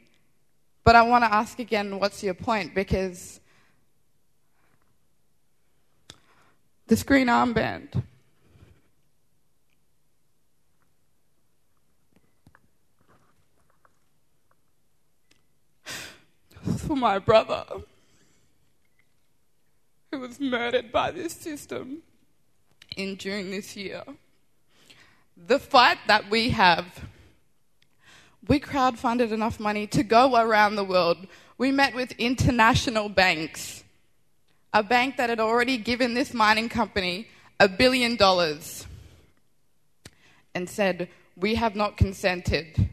But 0.85 0.95
I 0.95 1.01
want 1.01 1.25
to 1.25 1.33
ask 1.33 1.59
again, 1.59 1.99
what's 1.99 2.23
your 2.23 2.33
point? 2.33 2.73
Because 2.73 3.41
this 6.87 7.03
green 7.03 7.27
armband. 7.27 8.01
For 16.79 16.95
my 16.95 17.19
brother, 17.19 17.65
who 20.11 20.19
was 20.19 20.39
murdered 20.39 20.91
by 20.91 21.11
this 21.11 21.33
system 21.33 21.99
in 22.97 23.17
June 23.17 23.51
this 23.51 23.75
year. 23.75 24.03
The 25.37 25.59
fight 25.59 25.99
that 26.07 26.29
we 26.29 26.49
have 26.49 26.85
we 28.47 28.59
crowdfunded 28.59 29.31
enough 29.31 29.59
money 29.59 29.85
to 29.87 30.01
go 30.01 30.35
around 30.35 30.75
the 30.75 30.83
world. 30.83 31.27
We 31.59 31.71
met 31.71 31.93
with 31.93 32.13
international 32.13 33.07
banks, 33.07 33.83
a 34.73 34.81
bank 34.81 35.17
that 35.17 35.29
had 35.29 35.39
already 35.39 35.77
given 35.77 36.15
this 36.15 36.33
mining 36.33 36.67
company 36.67 37.27
a 37.59 37.67
billion 37.67 38.15
dollars, 38.15 38.87
and 40.55 40.67
said, 40.67 41.09
We 41.37 41.55
have 41.55 41.75
not 41.75 41.95
consented. 41.95 42.89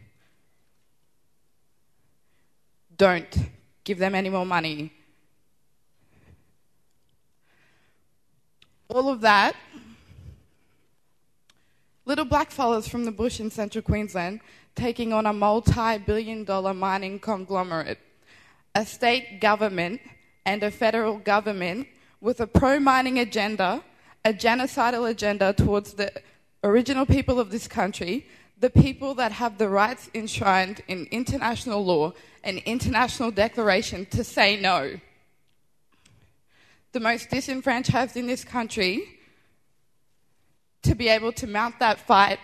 Don't 2.97 3.39
give 3.87 3.99
them 3.99 4.15
any 4.17 4.29
more 4.29 4.45
money. 4.45 4.93
All 8.91 9.09
of 9.09 9.21
that 9.23 9.55
little 12.05 12.25
black 12.25 12.51
fellas 12.51 12.89
from 12.89 13.05
the 13.05 13.13
bush 13.13 13.41
in 13.41 13.51
central 13.51 13.83
Queensland 13.83 14.41
taking 14.75 15.13
on 15.13 15.25
a 15.25 15.33
multi 15.33 15.99
billion 15.99 16.45
dollar 16.45 16.75
mining 16.75 17.19
conglomerate, 17.19 17.99
a 18.75 18.85
state 18.85 19.41
government, 19.41 20.01
and 20.45 20.63
a 20.63 20.71
federal 20.71 21.19
government 21.19 21.87
with 22.21 22.41
a 22.41 22.47
pro 22.47 22.81
mining 22.81 23.21
agenda, 23.21 23.83
a 24.25 24.33
genocidal 24.33 25.09
agenda 25.09 25.53
towards 25.53 25.95
the 25.95 26.13
original 26.65 27.07
people 27.07 27.39
of 27.39 27.51
this 27.51 27.69
country, 27.69 28.27
the 28.59 28.71
people 28.71 29.15
that 29.15 29.33
have 29.33 29.59
the 29.59 29.69
rights 29.69 30.09
enshrined 30.15 30.83
in 30.89 31.07
international 31.11 31.85
law 31.85 32.13
and 32.43 32.59
international 32.59 33.31
declaration 33.31 34.07
to 34.07 34.25
say 34.25 34.59
no. 34.59 34.99
The 36.93 37.01
most 37.01 37.31
disenfranchised 37.31 38.17
in 38.17 38.27
this 38.27 38.45
country 38.45 39.03
to 40.83 40.95
be 40.95 41.09
able 41.09 41.33
to 41.33 41.47
mount 41.47 41.79
that 41.81 41.99
fight 41.99 42.39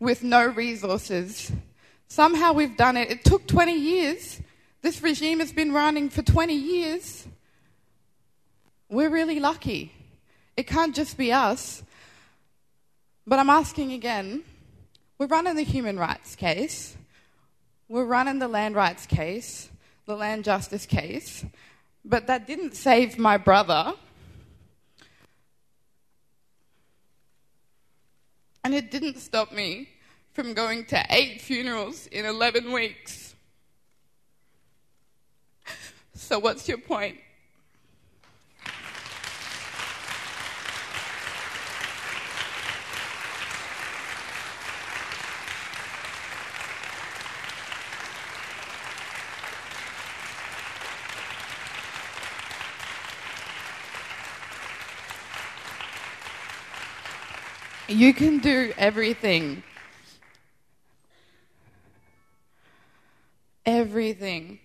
with 0.00 0.22
no 0.22 0.46
resources 0.46 1.52
Somehow 2.08 2.54
we've 2.54 2.76
done 2.76 2.96
it. 2.96 3.10
It 3.10 3.24
took 3.24 3.46
20 3.46 3.74
years. 3.74 4.40
This 4.80 5.02
regime 5.02 5.40
has 5.40 5.52
been 5.52 5.72
running 5.72 6.08
for 6.08 6.22
20 6.22 6.54
years. 6.54 7.26
We're 8.88 9.10
really 9.10 9.38
lucky. 9.38 9.92
It 10.56 10.66
can't 10.66 10.94
just 10.94 11.18
be 11.18 11.32
us. 11.32 11.82
But 13.26 13.38
I'm 13.38 13.50
asking 13.50 13.92
again 13.92 14.42
we're 15.18 15.26
running 15.26 15.56
the 15.56 15.62
human 15.62 15.98
rights 15.98 16.36
case, 16.36 16.96
we're 17.88 18.04
running 18.04 18.38
the 18.38 18.48
land 18.48 18.76
rights 18.76 19.06
case, 19.06 19.68
the 20.06 20.14
land 20.16 20.44
justice 20.44 20.86
case, 20.86 21.44
but 22.04 22.28
that 22.28 22.46
didn't 22.46 22.74
save 22.74 23.18
my 23.18 23.36
brother. 23.36 23.94
And 28.64 28.74
it 28.74 28.90
didn't 28.90 29.18
stop 29.18 29.50
me 29.52 29.88
from 30.34 30.54
going 30.54 30.84
to 30.86 31.04
eight 31.10 31.40
funerals 31.40 32.06
in 32.06 32.24
11 32.24 32.70
weeks. 32.70 33.34
So, 36.14 36.38
what's 36.38 36.68
your 36.68 36.78
point? 36.78 37.16
You 57.88 58.12
can 58.12 58.38
do 58.38 58.72
everything 58.76 59.62
everything. 63.68 64.58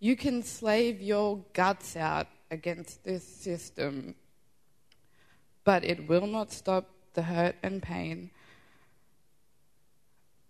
You 0.00 0.16
can 0.16 0.42
slave 0.42 1.00
your 1.00 1.44
guts 1.52 1.96
out 1.96 2.26
against 2.50 3.04
this 3.04 3.22
system, 3.22 4.16
but 5.62 5.84
it 5.84 6.08
will 6.08 6.26
not 6.26 6.50
stop 6.50 6.90
the 7.14 7.22
hurt 7.22 7.54
and 7.62 7.80
pain 7.80 8.30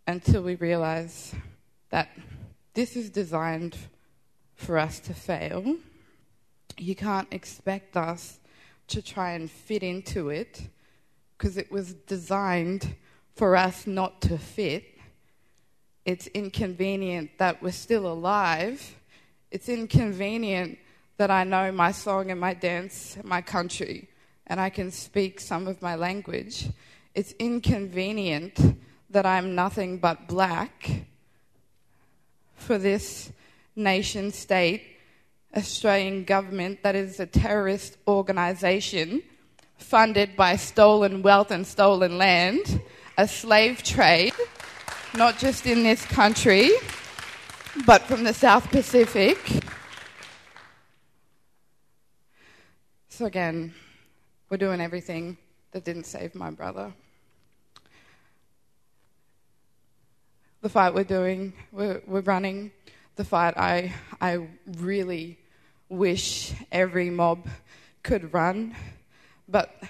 until 0.07 0.43
we 0.43 0.55
realize 0.55 1.35
that 1.91 2.09
this 2.73 2.97
is 2.97 3.11
designed 3.11 3.77
for 4.55 4.79
us 4.79 4.99
to 5.01 5.13
fail. 5.13 5.77
You 6.79 6.95
can't 6.95 7.29
expect 7.31 7.99
us 7.99 8.41
to 8.89 9.03
try 9.03 9.33
and 9.33 9.51
fit 9.51 9.83
into 9.83 10.31
it 10.31 10.63
because 11.37 11.57
it 11.57 11.71
was 11.71 11.95
designed 11.95 12.95
for 13.35 13.57
us 13.57 13.87
not 13.87 14.21
to 14.23 14.39
fit 14.39 14.95
it's 16.05 16.27
inconvenient 16.29 17.31
that 17.39 17.63
we're 17.63 17.73
still 17.73 18.07
alive. 18.07 18.95
It's 19.51 19.69
inconvenient 19.69 20.79
that 21.17 21.31
I 21.31 21.45
know 21.45 21.73
my 21.73 21.93
song 21.93 22.31
and 22.31 22.39
my 22.39 22.53
dance, 22.53 23.17
my 23.25 23.41
country, 23.41 24.09
and 24.47 24.61
I 24.61 24.69
can 24.69 24.91
speak 24.91 25.41
some 25.41 25.67
of 25.67 25.81
my 25.81 25.95
language. 25.95 26.69
It's 27.15 27.33
inconvenient 27.39 28.61
that 29.11 29.25
I'm 29.25 29.55
nothing 29.55 29.99
but 29.99 30.29
black 30.29 30.91
for 32.57 32.77
this 32.77 33.33
nation 33.75 34.31
state, 34.33 34.83
Australian 35.57 36.25
government 36.25 36.83
that 36.83 36.95
is 36.95 37.19
a 37.19 37.27
terrorist 37.27 37.97
organisation 38.07 39.23
funded 39.77 40.37
by 40.37 40.57
stolen 40.57 41.23
wealth 41.23 41.51
and 41.51 41.67
stolen 41.67 42.19
land, 42.19 42.81
a 43.17 43.29
slave 43.29 43.83
trade 43.83 44.35
not 45.17 45.39
just 45.39 45.67
in 45.67 45.85
this 45.85 46.05
country, 46.07 46.71
but 47.87 48.03
from 48.03 48.25
the 48.25 48.35
South 48.35 48.69
Pacific. 48.71 49.39
So, 53.09 53.27
again, 53.27 53.73
we're 54.51 54.57
doing 54.57 54.81
everything 54.81 55.37
that 55.71 55.85
didn't 55.85 56.05
save 56.05 56.35
my 56.35 56.51
brother. 56.51 56.93
The 60.63 60.69
fight 60.69 60.95
we're 60.95 61.05
doing, 61.05 61.53
we're, 61.71 62.03
we're 62.07 62.23
running, 62.23 62.73
the 63.15 63.25
fight 63.25 63.55
I, 63.57 63.93
I 64.21 64.49
really 64.79 65.39
wish 65.89 66.53
every 66.73 67.11
mob 67.11 67.47
could 68.03 68.35
run, 68.35 68.75
but 69.49 69.83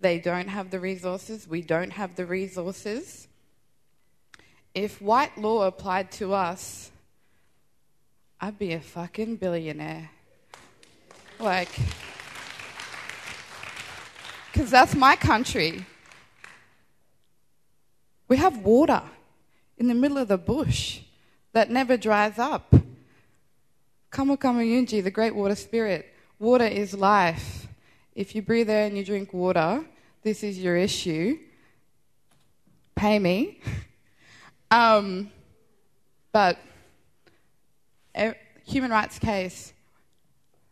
they 0.00 0.18
don't 0.18 0.48
have 0.48 0.70
the 0.70 0.80
resources. 0.80 1.48
We 1.48 1.62
don't 1.62 1.90
have 1.90 2.16
the 2.16 2.26
resources. 2.26 3.28
If 4.74 5.00
white 5.00 5.36
law 5.38 5.62
applied 5.62 6.12
to 6.12 6.34
us, 6.34 6.90
I'd 8.40 8.58
be 8.58 8.72
a 8.74 8.80
fucking 8.80 9.36
billionaire. 9.36 10.10
Like, 11.38 11.70
because 14.52 14.70
that's 14.70 14.94
my 14.94 15.16
country. 15.16 15.84
We 18.28 18.36
have 18.36 18.58
water 18.58 19.02
in 19.78 19.88
the 19.88 19.94
middle 19.94 20.18
of 20.18 20.28
the 20.28 20.38
bush 20.38 21.00
that 21.52 21.70
never 21.70 21.96
dries 21.96 22.38
up. 22.38 22.74
Kamukamayunji, 24.10 25.02
the 25.02 25.10
great 25.10 25.34
water 25.34 25.54
spirit. 25.54 26.12
Water 26.38 26.66
is 26.66 26.94
life. 26.94 27.65
If 28.16 28.34
you 28.34 28.40
breathe 28.40 28.70
air 28.70 28.86
and 28.86 28.96
you 28.96 29.04
drink 29.04 29.34
water, 29.34 29.84
this 30.22 30.42
is 30.42 30.58
your 30.58 30.74
issue. 30.74 31.38
Pay 32.96 33.18
me. 33.18 33.60
Um, 34.68 35.30
but 36.32 36.58
human 38.64 38.90
rights 38.90 39.20
case, 39.20 39.72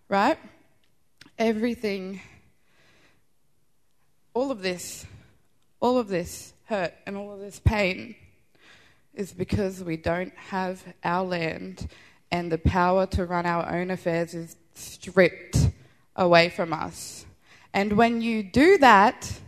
right? 0.08 0.36
Everything, 1.38 2.20
all 4.34 4.50
of 4.50 4.62
this, 4.62 5.06
all 5.78 5.96
of 5.96 6.08
this 6.08 6.54
hurt 6.64 6.92
and 7.06 7.16
all 7.16 7.32
of 7.32 7.38
this 7.38 7.60
pain 7.60 8.16
is 9.14 9.32
because 9.32 9.84
we 9.84 9.96
don't 9.96 10.36
have 10.36 10.82
our 11.04 11.24
land 11.24 11.88
and 12.32 12.50
the 12.50 12.58
power 12.58 13.06
to 13.06 13.24
run 13.26 13.46
our 13.46 13.72
own 13.72 13.92
affairs 13.92 14.34
is 14.34 14.56
stripped 14.74 15.68
away 16.16 16.48
from 16.48 16.72
us. 16.72 17.26
And 17.74 17.94
when 17.94 18.22
you 18.22 18.44
do 18.44 18.78
that, 18.78 19.40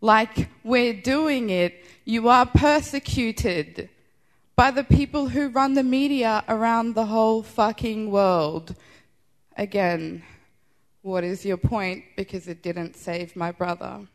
like 0.00 0.48
we're 0.62 0.94
doing 0.94 1.50
it, 1.50 1.84
you 2.04 2.28
are 2.28 2.46
persecuted 2.46 3.90
by 4.54 4.70
the 4.70 4.84
people 4.84 5.28
who 5.28 5.48
run 5.48 5.74
the 5.74 5.82
media 5.82 6.44
around 6.48 6.94
the 6.94 7.06
whole 7.06 7.42
fucking 7.42 8.12
world. 8.12 8.76
Again, 9.56 10.22
what 11.02 11.24
is 11.24 11.44
your 11.44 11.56
point? 11.56 12.04
Because 12.16 12.46
it 12.46 12.62
didn't 12.62 12.94
save 12.94 13.34
my 13.34 13.50
brother. 13.50 14.06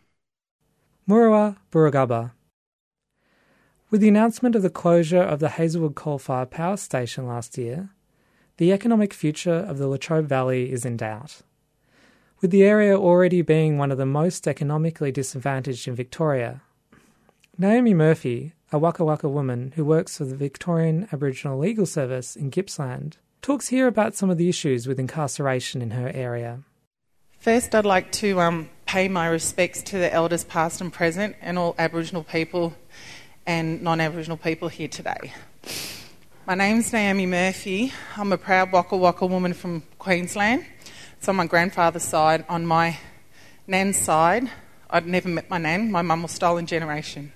Murua 1.08 1.58
Burragubba. 1.69 2.32
With 3.89 4.00
the 4.00 4.08
announcement 4.08 4.56
of 4.56 4.62
the 4.62 4.69
closure 4.69 5.22
of 5.22 5.39
the 5.39 5.50
Hazelwood 5.50 5.95
coal-fired 5.95 6.50
power 6.50 6.78
station 6.78 7.28
last 7.28 7.58
year, 7.58 7.89
the 8.56 8.72
economic 8.72 9.13
future 9.13 9.52
of 9.52 9.80
the 9.80 9.88
Latrobe 9.88 10.28
Valley 10.28 10.72
is 10.72 10.86
in 10.86 10.95
doubt. 10.95 11.41
With 12.41 12.52
the 12.52 12.63
area 12.63 12.97
already 12.97 13.41
being 13.41 13.78
one 13.78 13.91
of 13.91 13.97
the 13.97 14.06
most 14.06 14.47
economically 14.47 15.12
disadvantaged 15.12 15.89
in 15.89 15.95
Victoria, 15.95 16.62
Naomi 17.58 17.93
Murphy, 17.93 18.54
a 18.71 18.80
Waka 18.80 19.04
Waka 19.04 19.28
woman 19.28 19.73
who 19.75 19.84
works 19.84 20.17
for 20.17 20.23
the 20.23 20.38
Victorian 20.38 21.10
Aboriginal 21.12 21.60
Legal 21.60 21.86
Service 21.86 22.38
in 22.38 22.49
Gippsland, 22.49 23.17
talks 23.41 23.67
here 23.67 23.88
about 23.88 24.15
some 24.15 24.30
of 24.30 24.38
the 24.38 24.47
issues 24.47 24.88
with 24.88 25.02
incarceration 25.02 25.82
in 25.82 25.91
her 25.91 26.10
area. 26.13 26.63
First, 27.39 27.75
I'd 27.75 27.86
like 27.86 28.10
to 28.13 28.39
um, 28.39 28.69
pay 28.86 29.10
my 29.10 29.28
respects 29.28 29.84
to 29.84 29.97
the 29.97 30.13
elders 30.13 30.45
past 30.45 30.80
and 30.80 30.93
present 30.93 31.36
and 31.41 31.60
all 31.60 31.75
Aboriginal 31.78 32.23
people 32.23 32.73
and 33.45 33.82
non 33.82 33.99
Aboriginal 33.99 34.38
people 34.38 34.69
here 34.69 34.88
today. 34.88 35.34
My 36.47 36.56
name's 36.56 36.93
Naomi 36.93 37.25
Murphy. 37.25 37.91
I'm 38.15 38.32
a 38.32 38.38
proud 38.38 38.71
Waka 38.71 38.95
Waka 38.95 39.25
woman 39.25 39.54
from 39.54 39.84
Queensland. 39.97 40.65
It's 41.19 41.27
on 41.27 41.36
my 41.36 41.47
grandfather's 41.47 42.03
side. 42.03 42.45
On 42.47 42.65
my 42.65 42.97
nan's 43.67 43.97
side, 43.97 44.49
I'd 44.89 45.05
never 45.05 45.27
met 45.27 45.49
my 45.49 45.58
nan. 45.58 45.91
My 45.91 46.01
mum 46.01 46.21
was 46.21 46.32
stolen 46.32 46.65
generation. 46.65 47.34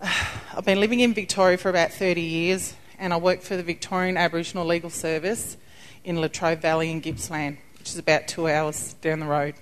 I've 0.00 0.64
been 0.64 0.78
living 0.78 1.00
in 1.00 1.14
Victoria 1.14 1.58
for 1.58 1.68
about 1.68 1.90
30 1.90 2.20
years 2.20 2.74
and 2.96 3.12
I 3.12 3.16
work 3.16 3.42
for 3.42 3.56
the 3.56 3.64
Victorian 3.64 4.16
Aboriginal 4.16 4.64
Legal 4.64 4.88
Service 4.88 5.56
in 6.04 6.20
Latrobe 6.20 6.60
Valley 6.60 6.92
in 6.92 7.00
Gippsland, 7.00 7.58
which 7.76 7.88
is 7.88 7.98
about 7.98 8.28
two 8.28 8.46
hours 8.46 8.92
down 9.00 9.18
the 9.18 9.26
road. 9.26 9.56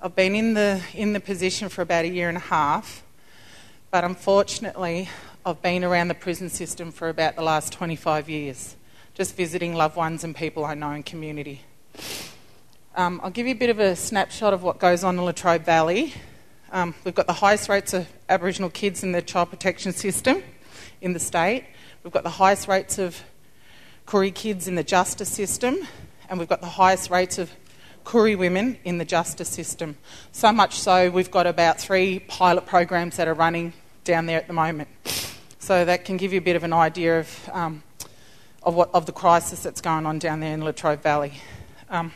I've 0.00 0.16
been 0.16 0.34
in 0.34 0.54
the, 0.54 0.80
in 0.94 1.12
the 1.12 1.20
position 1.20 1.68
for 1.68 1.82
about 1.82 2.06
a 2.06 2.08
year 2.08 2.30
and 2.30 2.38
a 2.38 2.40
half, 2.40 3.02
but 3.90 4.02
unfortunately, 4.02 5.10
I've 5.44 5.60
been 5.60 5.84
around 5.84 6.08
the 6.08 6.14
prison 6.14 6.48
system 6.48 6.90
for 6.90 7.10
about 7.10 7.36
the 7.36 7.42
last 7.42 7.70
25 7.70 8.30
years, 8.30 8.76
just 9.12 9.36
visiting 9.36 9.74
loved 9.74 9.96
ones 9.96 10.24
and 10.24 10.34
people 10.34 10.64
I 10.64 10.72
know 10.72 10.92
in 10.92 11.02
community. 11.02 11.60
Um, 12.94 13.20
I'll 13.22 13.30
give 13.30 13.46
you 13.46 13.52
a 13.52 13.58
bit 13.58 13.70
of 13.70 13.78
a 13.78 13.96
snapshot 13.96 14.52
of 14.52 14.62
what 14.62 14.78
goes 14.78 15.04
on 15.04 15.18
in 15.18 15.24
Latrobe 15.24 15.64
Valley. 15.64 16.12
Um, 16.70 16.94
we've 17.04 17.14
got 17.14 17.26
the 17.26 17.32
highest 17.32 17.68
rates 17.68 17.94
of 17.94 18.06
Aboriginal 18.28 18.70
kids 18.70 19.02
in 19.02 19.12
the 19.12 19.22
child 19.22 19.50
protection 19.50 19.92
system 19.92 20.42
in 21.00 21.12
the 21.12 21.18
state. 21.18 21.64
We've 22.02 22.12
got 22.12 22.22
the 22.22 22.30
highest 22.30 22.68
rates 22.68 22.98
of 22.98 23.22
Koori 24.06 24.34
kids 24.34 24.68
in 24.68 24.74
the 24.74 24.82
justice 24.82 25.28
system, 25.28 25.78
and 26.28 26.38
we've 26.38 26.48
got 26.48 26.60
the 26.60 26.66
highest 26.66 27.10
rates 27.10 27.38
of 27.38 27.50
Koori 28.04 28.36
women 28.36 28.78
in 28.84 28.98
the 28.98 29.04
justice 29.04 29.48
system. 29.48 29.96
So 30.32 30.52
much 30.52 30.80
so, 30.80 31.10
we've 31.10 31.30
got 31.30 31.46
about 31.46 31.78
three 31.78 32.18
pilot 32.20 32.66
programs 32.66 33.16
that 33.16 33.28
are 33.28 33.34
running 33.34 33.72
down 34.04 34.26
there 34.26 34.38
at 34.38 34.48
the 34.48 34.52
moment. 34.52 34.88
So 35.58 35.84
that 35.84 36.04
can 36.04 36.16
give 36.16 36.32
you 36.32 36.38
a 36.38 36.42
bit 36.42 36.56
of 36.56 36.64
an 36.64 36.72
idea 36.72 37.20
of, 37.20 37.50
um, 37.52 37.82
of, 38.62 38.74
what, 38.74 38.90
of 38.92 39.06
the 39.06 39.12
crisis 39.12 39.62
that's 39.62 39.80
going 39.80 40.06
on 40.06 40.18
down 40.18 40.40
there 40.40 40.52
in 40.52 40.64
Latrobe 40.64 41.02
Valley. 41.02 41.34
Um, 41.92 42.10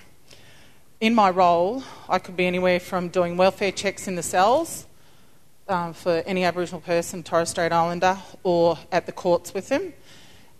in 1.02 1.14
my 1.14 1.28
role, 1.28 1.82
I 2.08 2.18
could 2.18 2.34
be 2.34 2.46
anywhere 2.46 2.80
from 2.80 3.10
doing 3.10 3.36
welfare 3.36 3.70
checks 3.70 4.08
in 4.08 4.14
the 4.14 4.22
cells 4.22 4.86
um, 5.68 5.92
for 5.92 6.22
any 6.24 6.44
Aboriginal 6.44 6.80
person, 6.80 7.22
Torres 7.22 7.50
Strait 7.50 7.72
Islander, 7.72 8.16
or 8.42 8.78
at 8.90 9.04
the 9.04 9.12
courts 9.12 9.52
with 9.52 9.68
them, 9.68 9.92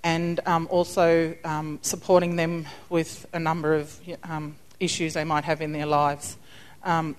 and 0.05 0.41
um, 0.45 0.69
also 0.71 1.35
um, 1.47 1.79
supporting 1.81 2.37
them 2.37 2.67
with 2.91 3.25
a 3.33 3.39
number 3.39 3.75
of 3.75 3.99
um, 4.25 4.55
issues 4.81 5.15
they 5.15 5.25
might 5.25 5.45
have 5.45 5.63
in 5.63 5.73
their 5.73 5.87
lives. 5.87 6.37
Um, 6.83 7.17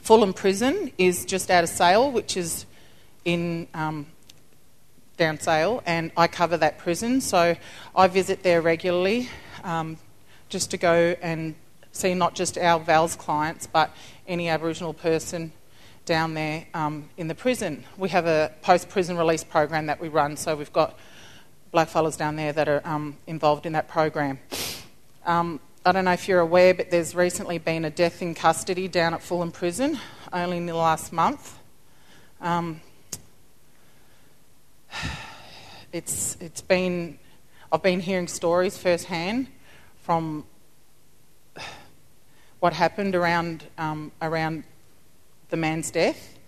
Fulham 0.00 0.32
Prison 0.32 0.90
is 0.96 1.26
just 1.26 1.50
out 1.50 1.64
of 1.64 1.68
Sale, 1.68 2.12
which 2.12 2.38
is 2.38 2.64
in 3.26 3.68
um, 3.74 4.06
down 5.18 5.38
Sale, 5.38 5.82
and 5.84 6.12
I 6.16 6.28
cover 6.28 6.56
that 6.56 6.78
prison, 6.78 7.20
so 7.20 7.56
I 7.94 8.06
visit 8.06 8.42
there 8.42 8.62
regularly 8.62 9.28
just 10.48 10.70
to 10.70 10.76
go 10.76 11.16
and 11.20 11.54
see 11.92 12.14
not 12.14 12.34
just 12.34 12.58
our 12.58 12.78
VALS 12.78 13.16
clients, 13.16 13.66
but 13.66 13.90
any 14.28 14.48
Aboriginal 14.48 14.92
person 14.92 15.52
down 16.04 16.34
there 16.34 16.66
um, 16.72 17.08
in 17.16 17.28
the 17.28 17.34
prison. 17.34 17.84
We 17.96 18.10
have 18.10 18.26
a 18.26 18.52
post 18.62 18.88
prison 18.88 19.16
release 19.16 19.42
program 19.42 19.86
that 19.86 20.00
we 20.00 20.08
run, 20.08 20.36
so 20.36 20.54
we've 20.54 20.72
got 20.72 20.98
blackfellas 21.74 22.16
down 22.16 22.36
there 22.36 22.52
that 22.52 22.68
are 22.68 22.80
um, 22.84 23.16
involved 23.26 23.66
in 23.66 23.72
that 23.72 23.88
program. 23.88 24.38
Um, 25.24 25.60
I 25.84 25.92
don't 25.92 26.04
know 26.04 26.12
if 26.12 26.28
you're 26.28 26.40
aware, 26.40 26.74
but 26.74 26.90
there's 26.90 27.14
recently 27.14 27.58
been 27.58 27.84
a 27.84 27.90
death 27.90 28.22
in 28.22 28.34
custody 28.34 28.88
down 28.88 29.14
at 29.14 29.22
Fulham 29.22 29.50
Prison, 29.50 29.98
only 30.32 30.58
in 30.58 30.66
the 30.66 30.74
last 30.74 31.12
month. 31.12 31.58
Um, 32.40 32.80
it's 35.92 36.36
it's 36.40 36.60
been 36.60 37.18
I've 37.72 37.82
been 37.82 38.00
hearing 38.00 38.28
stories 38.28 38.78
firsthand 38.78 39.48
from 40.06 40.44
what 42.60 42.72
happened 42.72 43.16
around, 43.16 43.64
um, 43.76 44.12
around 44.22 44.62
the 45.48 45.56
man's 45.56 45.90
death 45.90 46.38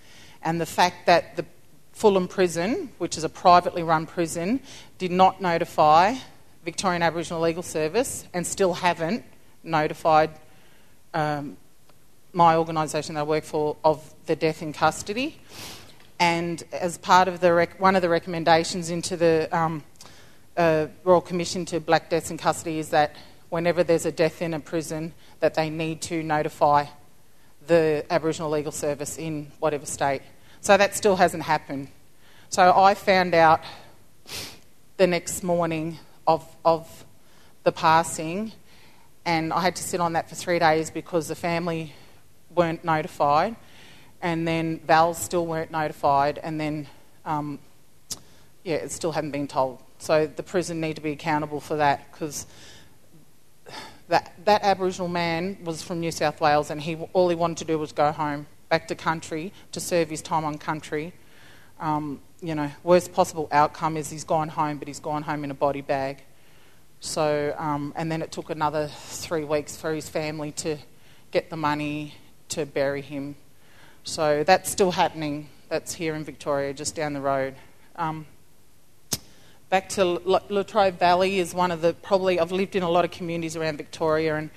and 0.44 0.60
the 0.60 0.66
fact 0.66 1.06
that 1.06 1.36
the 1.36 1.44
Fulham 1.90 2.28
Prison, 2.28 2.92
which 2.98 3.18
is 3.18 3.24
a 3.24 3.28
privately 3.28 3.82
run 3.82 4.06
prison, 4.06 4.60
did 4.98 5.10
not 5.10 5.42
notify 5.42 6.14
Victorian 6.64 7.02
Aboriginal 7.02 7.42
Legal 7.42 7.64
Service 7.64 8.26
and 8.32 8.46
still 8.46 8.74
haven't 8.74 9.24
notified 9.64 10.30
um, 11.12 11.56
my 12.32 12.54
organisation 12.54 13.16
that 13.16 13.22
I 13.22 13.24
work 13.24 13.42
for 13.42 13.76
of 13.82 14.14
the 14.26 14.36
death 14.36 14.62
in 14.62 14.72
custody. 14.72 15.40
And 16.20 16.62
as 16.70 16.96
part 16.96 17.26
of 17.26 17.40
the 17.40 17.52
rec- 17.52 17.80
one 17.80 17.96
of 17.96 18.02
the 18.02 18.08
recommendations 18.08 18.88
into 18.88 19.16
the 19.16 19.48
um, 19.50 19.82
uh, 20.56 20.86
Royal 21.02 21.20
Commission 21.20 21.64
to 21.64 21.80
Black 21.80 22.08
Deaths 22.08 22.30
in 22.30 22.38
Custody 22.38 22.78
is 22.78 22.90
that 22.90 23.16
whenever 23.50 23.82
there's 23.82 24.06
a 24.06 24.12
death 24.12 24.42
in 24.42 24.54
a 24.54 24.60
prison, 24.60 25.12
that 25.40 25.54
they 25.54 25.70
need 25.70 26.00
to 26.02 26.22
notify 26.22 26.86
the 27.66 28.04
Aboriginal 28.10 28.50
Legal 28.50 28.72
Service 28.72 29.18
in 29.18 29.50
whatever 29.58 29.86
state. 29.86 30.22
So 30.60 30.76
that 30.76 30.96
still 30.96 31.16
hasn't 31.16 31.44
happened. 31.44 31.88
So 32.48 32.72
I 32.76 32.94
found 32.94 33.34
out 33.34 33.60
the 34.96 35.06
next 35.06 35.42
morning 35.42 35.98
of, 36.26 36.44
of 36.64 37.04
the 37.62 37.72
passing, 37.72 38.52
and 39.24 39.52
I 39.52 39.60
had 39.60 39.76
to 39.76 39.82
sit 39.82 40.00
on 40.00 40.14
that 40.14 40.28
for 40.28 40.34
three 40.34 40.58
days 40.58 40.90
because 40.90 41.28
the 41.28 41.34
family 41.34 41.94
weren't 42.54 42.84
notified, 42.84 43.56
and 44.22 44.48
then 44.48 44.80
VALS 44.80 45.18
still 45.18 45.46
weren't 45.46 45.70
notified, 45.70 46.38
and 46.42 46.58
then, 46.58 46.88
um, 47.24 47.58
yeah, 48.64 48.76
it 48.76 48.90
still 48.90 49.12
hadn't 49.12 49.30
been 49.30 49.46
told. 49.46 49.82
So 49.98 50.26
the 50.26 50.42
prison 50.42 50.80
need 50.80 50.96
to 50.96 51.02
be 51.02 51.12
accountable 51.12 51.60
for 51.60 51.76
that 51.76 52.10
because 52.10 52.46
that, 54.08 54.32
that 54.44 54.62
Aboriginal 54.62 55.08
man 55.08 55.58
was 55.64 55.82
from 55.82 56.00
New 56.00 56.10
South 56.10 56.40
Wales 56.40 56.70
and 56.70 56.80
he, 56.80 56.96
all 57.12 57.28
he 57.28 57.34
wanted 57.34 57.58
to 57.58 57.64
do 57.64 57.78
was 57.78 57.92
go 57.92 58.10
home, 58.12 58.46
back 58.68 58.88
to 58.88 58.94
country, 58.94 59.52
to 59.72 59.80
serve 59.80 60.10
his 60.10 60.22
time 60.22 60.44
on 60.44 60.58
country. 60.58 61.12
Um, 61.78 62.20
you 62.40 62.54
know, 62.54 62.70
worst 62.82 63.12
possible 63.12 63.48
outcome 63.52 63.96
is 63.96 64.10
he's 64.10 64.24
gone 64.24 64.48
home, 64.48 64.78
but 64.78 64.88
he's 64.88 65.00
gone 65.00 65.22
home 65.22 65.44
in 65.44 65.50
a 65.50 65.54
body 65.54 65.80
bag. 65.80 66.22
So, 67.00 67.54
um, 67.58 67.92
and 67.96 68.10
then 68.10 68.22
it 68.22 68.32
took 68.32 68.50
another 68.50 68.88
three 68.88 69.44
weeks 69.44 69.76
for 69.76 69.94
his 69.94 70.08
family 70.08 70.52
to 70.52 70.78
get 71.30 71.50
the 71.50 71.56
money 71.56 72.14
to 72.50 72.66
bury 72.66 73.02
him. 73.02 73.36
So 74.04 74.42
that's 74.42 74.70
still 74.70 74.90
happening. 74.90 75.48
That's 75.68 75.94
here 75.94 76.14
in 76.14 76.24
Victoria, 76.24 76.72
just 76.72 76.94
down 76.94 77.12
the 77.12 77.20
road. 77.20 77.54
Um, 77.96 78.26
back 79.70 79.90
to 79.90 80.04
Latrobe 80.04 80.98
Valley 80.98 81.38
is 81.38 81.54
one 81.54 81.70
of 81.70 81.82
the 81.82 81.92
probably 81.92 82.40
I've 82.40 82.52
lived 82.52 82.74
in 82.74 82.82
a 82.82 82.88
lot 82.88 83.04
of 83.04 83.10
communities 83.10 83.54
around 83.54 83.76
Victoria, 83.76 84.36
and 84.36 84.50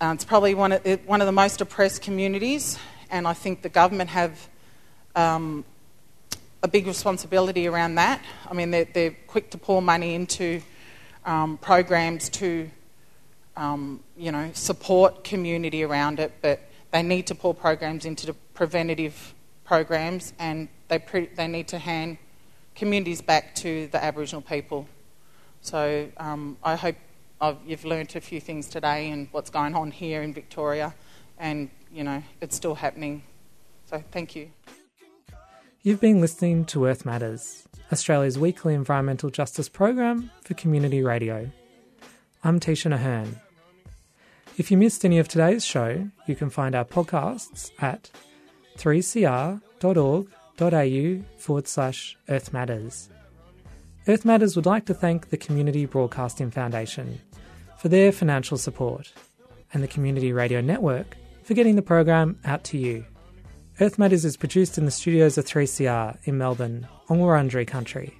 uh, 0.00 0.12
it's 0.14 0.24
probably 0.24 0.54
one 0.54 0.72
of 0.72 0.84
one 1.06 1.20
of 1.20 1.26
the 1.26 1.32
most 1.32 1.60
oppressed 1.60 2.02
communities. 2.02 2.78
And 3.10 3.28
I 3.28 3.34
think 3.34 3.60
the 3.60 3.68
government 3.68 4.08
have 4.10 4.48
um, 5.14 5.66
a 6.62 6.68
big 6.68 6.86
responsibility 6.86 7.66
around 7.66 7.96
that. 7.96 8.22
I 8.48 8.54
mean, 8.54 8.70
they're, 8.70 8.86
they're 8.86 9.16
quick 9.26 9.50
to 9.50 9.58
pour 9.58 9.82
money 9.82 10.14
into 10.14 10.62
um, 11.26 11.58
programs 11.58 12.30
to, 12.30 12.70
um, 13.54 14.00
you 14.16 14.32
know, 14.32 14.50
support 14.54 15.24
community 15.24 15.82
around 15.82 16.20
it, 16.20 16.32
but 16.40 16.60
they 16.90 17.02
need 17.02 17.26
to 17.26 17.34
pour 17.34 17.54
programs 17.54 18.06
into 18.06 18.24
the 18.24 18.32
preventative 18.54 19.34
programs, 19.64 20.32
and 20.38 20.68
they 20.88 20.98
pre- 20.98 21.28
they 21.36 21.48
need 21.48 21.68
to 21.68 21.78
hand 21.78 22.16
communities 22.74 23.20
back 23.20 23.54
to 23.56 23.86
the 23.88 24.02
Aboriginal 24.02 24.42
people. 24.42 24.86
So 25.60 26.08
um, 26.16 26.56
I 26.62 26.74
hope 26.76 26.96
I've, 27.40 27.58
you've 27.66 27.84
learnt 27.84 28.16
a 28.16 28.20
few 28.20 28.40
things 28.40 28.68
today 28.68 29.10
and 29.10 29.28
what's 29.32 29.50
going 29.50 29.74
on 29.74 29.90
here 29.90 30.22
in 30.22 30.32
Victoria, 30.32 30.94
and 31.38 31.70
you 31.92 32.04
know 32.04 32.22
it's 32.40 32.56
still 32.56 32.74
happening. 32.74 33.22
So 33.86 34.02
thank 34.10 34.36
you. 34.36 34.50
You've 35.82 36.00
been 36.00 36.20
listening 36.20 36.64
to 36.66 36.86
Earth 36.86 37.04
Matters, 37.04 37.66
Australia's 37.90 38.38
weekly 38.38 38.74
environmental 38.74 39.30
justice 39.30 39.68
program 39.68 40.30
for 40.42 40.54
community 40.54 41.02
radio. 41.02 41.50
I'm 42.44 42.60
Tisha 42.60 42.92
Ahern. 42.94 43.40
If 44.58 44.70
you 44.70 44.76
missed 44.76 45.04
any 45.04 45.18
of 45.18 45.28
today's 45.28 45.64
show, 45.64 46.08
you 46.26 46.36
can 46.36 46.50
find 46.50 46.74
our 46.74 46.84
podcasts 46.84 47.70
at 47.80 48.10
3cr.org.au 50.70 51.24
forward 51.38 51.66
slash 51.66 52.16
Earth 52.28 52.52
Matters. 52.52 53.08
Earth 54.08 54.24
Matters 54.24 54.56
would 54.56 54.66
like 54.66 54.86
to 54.86 54.94
thank 54.94 55.28
the 55.30 55.36
Community 55.36 55.86
Broadcasting 55.86 56.50
Foundation 56.50 57.20
for 57.78 57.88
their 57.88 58.12
financial 58.12 58.56
support 58.56 59.12
and 59.72 59.82
the 59.82 59.88
Community 59.88 60.32
Radio 60.32 60.60
Network 60.60 61.16
for 61.44 61.54
getting 61.54 61.76
the 61.76 61.82
program 61.82 62.38
out 62.44 62.64
to 62.64 62.78
you. 62.78 63.04
Earth 63.80 63.98
Matters 63.98 64.24
is 64.24 64.36
produced 64.36 64.78
in 64.78 64.84
the 64.84 64.90
studios 64.90 65.38
of 65.38 65.46
3CR 65.46 66.18
in 66.24 66.38
Melbourne, 66.38 66.86
Wurundjeri 67.08 67.66
country. 67.66 68.16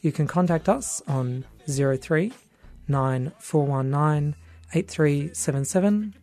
You 0.00 0.12
can 0.12 0.26
contact 0.26 0.68
us 0.68 1.02
on 1.06 1.44
03 1.68 2.32
9419 2.88 4.34
8377 4.74 6.14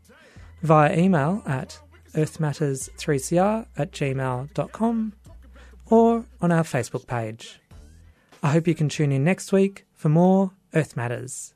via 0.61 0.97
email 0.97 1.41
at 1.45 1.79
earthmatters3cr 2.13 3.67
at 3.77 3.91
gmail.com 3.91 5.13
or 5.89 6.25
on 6.41 6.51
our 6.51 6.63
Facebook 6.63 7.07
page. 7.07 7.59
I 8.41 8.51
hope 8.51 8.67
you 8.67 8.75
can 8.75 8.89
tune 8.89 9.11
in 9.11 9.23
next 9.23 9.51
week 9.51 9.85
for 9.93 10.09
more 10.09 10.51
Earth 10.73 10.95
Matters. 10.95 11.53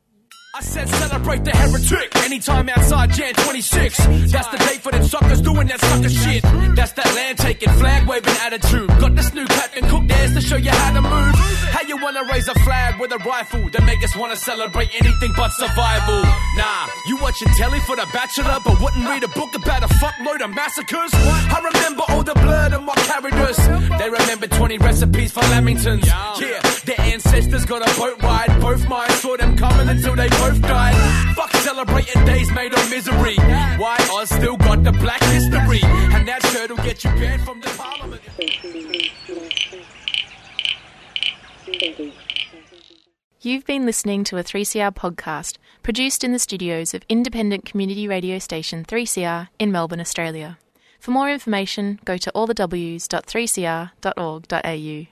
I 0.55 0.61
said 0.61 0.87
celebrate 0.87 1.43
the 1.43 1.49
heretic 1.49 2.15
anytime 2.17 2.69
outside 2.69 3.09
Jan 3.09 3.33
26. 3.33 3.97
That's 4.31 4.47
the 4.49 4.57
date 4.57 4.81
for 4.81 4.91
them 4.91 5.03
suckers 5.03 5.41
doing 5.41 5.65
that 5.65 5.79
sucker 5.81 6.09
shit. 6.09 6.43
That's 6.75 6.91
that 6.91 7.09
land 7.15 7.39
taking, 7.39 7.69
flag 7.69 8.07
waving 8.07 8.37
attitude. 8.45 8.87
Got 9.01 9.15
this 9.15 9.33
new 9.33 9.45
Captain 9.45 9.89
Cook 9.89 10.05
dance 10.05 10.35
to 10.35 10.41
show 10.41 10.57
you 10.57 10.69
how 10.69 10.93
to 10.93 11.01
move. 11.01 11.33
How 11.73 11.81
you 11.87 11.97
wanna 11.97 12.21
raise 12.31 12.47
a 12.47 12.53
flag 12.59 12.99
with 12.99 13.11
a 13.11 13.17
rifle 13.17 13.67
that 13.71 13.83
make 13.83 14.03
us 14.03 14.15
wanna 14.15 14.35
celebrate 14.35 14.89
anything 14.93 15.33
but 15.35 15.49
survival? 15.53 16.21
Nah, 16.55 16.85
you 17.07 17.17
watching 17.17 17.47
telly 17.57 17.79
for 17.79 17.95
the 17.95 18.05
bachelor, 18.13 18.59
but 18.63 18.79
wouldn't 18.79 19.07
read 19.09 19.23
a 19.23 19.29
book 19.29 19.55
about 19.55 19.81
a 19.81 19.87
fuckload 19.87 20.45
of 20.45 20.53
massacres. 20.53 21.09
I 21.15 21.57
remember 21.73 22.03
all 22.09 22.21
the 22.21 22.35
blood 22.35 22.73
and 22.73 22.85
what 22.85 22.97
carried 23.09 23.33
us. 23.49 23.57
They 23.97 24.07
remember 24.07 24.45
20 24.45 24.77
recipes 24.77 25.31
for 25.31 25.41
Lamingtons. 25.49 26.05
Yeah, 26.05 26.61
their 26.85 27.01
ancestors 27.01 27.65
got 27.65 27.81
a 27.81 27.99
boat 27.99 28.21
ride. 28.21 28.61
Both 28.61 28.87
mine 28.87 29.09
saw 29.17 29.35
them 29.35 29.57
coming 29.57 29.89
until 29.89 30.15
they 30.15 30.29
both 30.43 30.61
died. 30.61 31.35
Fuck 31.35 31.51
celebrating 31.51 32.25
days 32.25 32.51
made 32.51 32.73
of 32.73 32.89
misery. 32.89 33.35
Why 33.77 33.95
Oz 34.11 34.29
still 34.29 34.57
got 34.57 34.83
the 34.83 34.91
black 34.91 35.23
history? 35.23 35.79
And 35.83 36.27
that 36.27 36.43
shirt'll 36.47 36.75
get 36.77 37.03
you 37.03 37.11
banned 37.11 37.43
from 37.43 37.61
the 37.61 37.69
parliament. 37.77 38.21
You've 43.41 43.65
been 43.65 43.85
listening 43.85 44.23
to 44.25 44.37
a 44.37 44.43
3CR 44.43 44.93
podcast 44.95 45.57
produced 45.81 46.23
in 46.23 46.31
the 46.31 46.39
studios 46.39 46.93
of 46.93 47.03
independent 47.09 47.65
community 47.65 48.07
radio 48.07 48.39
station 48.39 48.85
3CR 48.85 49.49
in 49.59 49.69
Melbourne, 49.71 49.99
Australia. 49.99 50.57
For 50.99 51.11
more 51.11 51.29
information, 51.29 51.99
go 52.05 52.17
to 52.17 52.31
allthews.3cr.org.au. 52.33 55.07